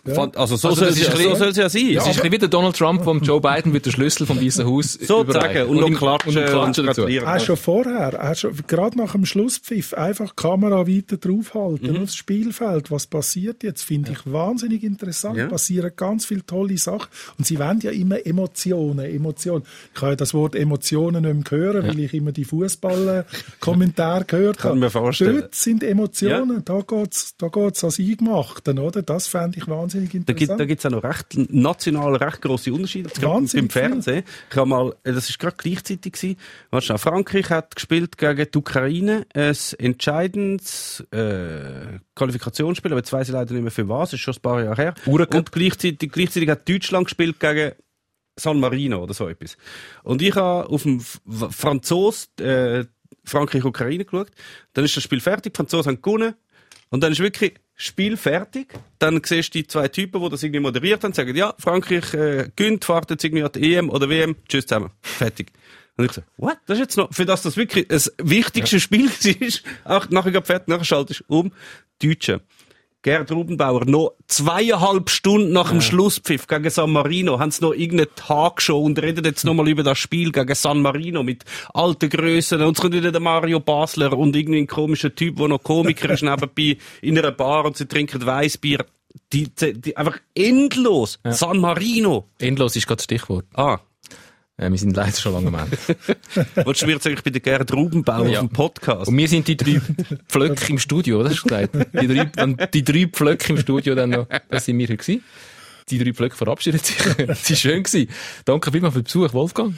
[0.06, 0.14] Ja.
[0.14, 1.82] Fand- Also, so Also, soll es ja, so soll's ja sein.
[1.90, 4.26] Es Es ist ein bisschen wie der Donald Trump vom Joe Biden mit der Schlüssel
[4.26, 7.06] vom Weißen Haus so sagen und noch ihm- klatschen und und klatschen dazu.
[7.08, 12.04] Auch schon vorher, auch schon, gerade nach dem Schlusspfiff, einfach Kamera weiter draufhalten Mhm.
[12.04, 12.92] aufs Spielfeld.
[12.92, 13.84] Was passiert jetzt?
[13.84, 15.38] Finde ich wahnsinnig interessant.
[15.38, 15.48] Ja.
[15.48, 17.08] Passieren ganz viele tolle Sachen.
[17.38, 19.64] Und sie wollen ja immer Emotionen, Emotionen.
[19.96, 24.58] Ich habe ja das Wort Emotionen nicht mehr hören, weil ich immer die Fußball-Kommentare gehört
[24.58, 24.80] Kann habe.
[24.80, 25.42] mir vorstellen.
[25.42, 26.64] Dort sind Emotionen.
[26.66, 29.02] Da geht's, da geht's ans Eingemachten, oder?
[29.02, 30.60] Das fände ich wahnsinnig Da gibt interessant.
[30.60, 33.10] da gibt's auch noch recht, national recht grosse Unterschiede.
[33.22, 34.24] Wahnsinnig Beim Fernsehen.
[34.50, 36.98] Ich habe mal, äh, das ist gerade gleichzeitig gewesen.
[36.98, 39.26] Frankreich hat gespielt gegen die Ukraine.
[39.34, 44.12] Ein entscheidendes, äh, Qualifikationsspiel, aber jetzt weiss ich leider nicht mehr für was.
[44.12, 44.94] Das ist schon ein paar Jahre her.
[45.06, 45.36] Uhrencup.
[45.36, 47.74] Und gleichzeitig, gleichzeitig hat Deutschland gespielt gegen
[48.38, 49.58] San Marino oder so etwas.
[50.04, 52.86] Und ich habe auf dem F- F- Franzos, äh,
[53.24, 54.32] Frankreich-Ukraine geschaut.
[54.74, 56.36] Dann ist das Spiel fertig, die Franzosen haben gewonnen.
[56.90, 58.74] Und dann ist wirklich Spiel fertig.
[59.00, 62.50] Dann siehst du die zwei Typen, die das irgendwie moderiert haben, sagen, ja, Frankreich äh,
[62.56, 64.92] gönnt, fahrt jetzt irgendwie an die EM oder WM, tschüss zusammen.
[65.02, 65.52] Fertig.
[65.98, 66.58] Und ich so, what?
[66.68, 69.10] Das ist jetzt noch, für das das wirklich das wichtigste Spiel
[69.84, 71.54] war, auch nachher fertig, nachher schaltest du um,
[72.02, 72.42] Deutsche.
[73.04, 78.14] Gerd Rubenbauer, noch zweieinhalb Stunden nach dem Schlusspfiff gegen San Marino, haben sie noch irgendeine
[78.14, 81.44] Tagshow und reden jetzt nochmal über das Spiel gegen San Marino mit
[81.74, 82.62] alten Grössen.
[82.62, 86.12] Und es kommt wieder der Mario Basler und irgendwie ein komischer Typ, der noch Komiker
[86.12, 88.86] ist nebenbei in einer Bar und sie trinken Weißbier.
[89.34, 91.20] Die, die, die, einfach endlos.
[91.24, 92.30] San Marino.
[92.38, 93.46] Endlos ist gerade das Stichwort.
[93.56, 93.80] Ah.
[94.58, 95.78] Äh, wir sind leider schon lange am Ende.
[96.66, 98.42] Wolltest du mir jetzt eigentlich bei der Gerd Rubenbauer Ja.
[98.42, 99.08] auf dem Podcast?
[99.08, 99.82] Und wir sind die drei
[100.28, 101.30] Pflöcke im Studio, oder?
[101.30, 101.74] Hast du gesagt?
[102.00, 105.24] Die drei, wenn die drei Pflöcke im Studio dann noch, das sind wir hier gewesen.
[105.90, 106.96] Die drei Pflöcke verabschieden sich.
[107.28, 108.08] Das war schön gewesen.
[108.46, 109.74] Danke vielmals für den Besuch, Wolfgang.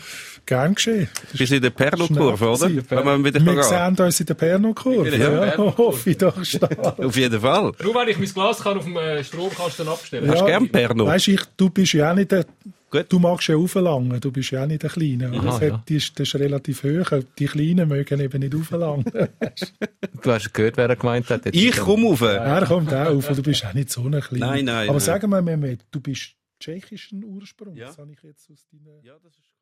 [0.46, 1.08] Gern geschehen.
[1.32, 2.70] Bis in der Perlo-Kurve, oder?
[2.90, 5.16] Wenn man wieder Wir sehen uns in der Perno-Kurve.
[5.16, 7.00] Ja, Ja, hoffe ich doch stark.
[7.00, 7.72] Auf jeden Fall.
[7.82, 11.06] Nur wenn ich mein Glas kann auf dem äh, Stromkasten abstellen Hast du gern Perno?
[11.06, 12.46] Weißt ich, du bist ja auch nicht der,
[12.94, 13.12] Gut.
[13.12, 15.32] du magst ja auflangen, du bist ja auch nicht der Kleine.
[15.32, 15.74] Aha, das, ja.
[15.74, 17.12] hat, das, ist, das ist relativ hoch.
[17.40, 19.06] Die Kleinen mögen eben nicht auflangen.
[20.22, 21.44] Du hast gehört, wer er gemeint hat.
[21.46, 22.22] Jetzt- Ich komme rauf.
[22.22, 24.46] er kommt auch auf, du bist auch nicht so ein Kleiner.
[24.52, 25.06] Nein, nein, Aber nein.
[25.06, 27.78] sagen wir, Mehmet, du bist tschechischen Ursprungs.
[27.78, 27.88] Ja.
[27.88, 29.04] Das habe ich jetzt aus deiner...
[29.04, 29.53] Ja, das ist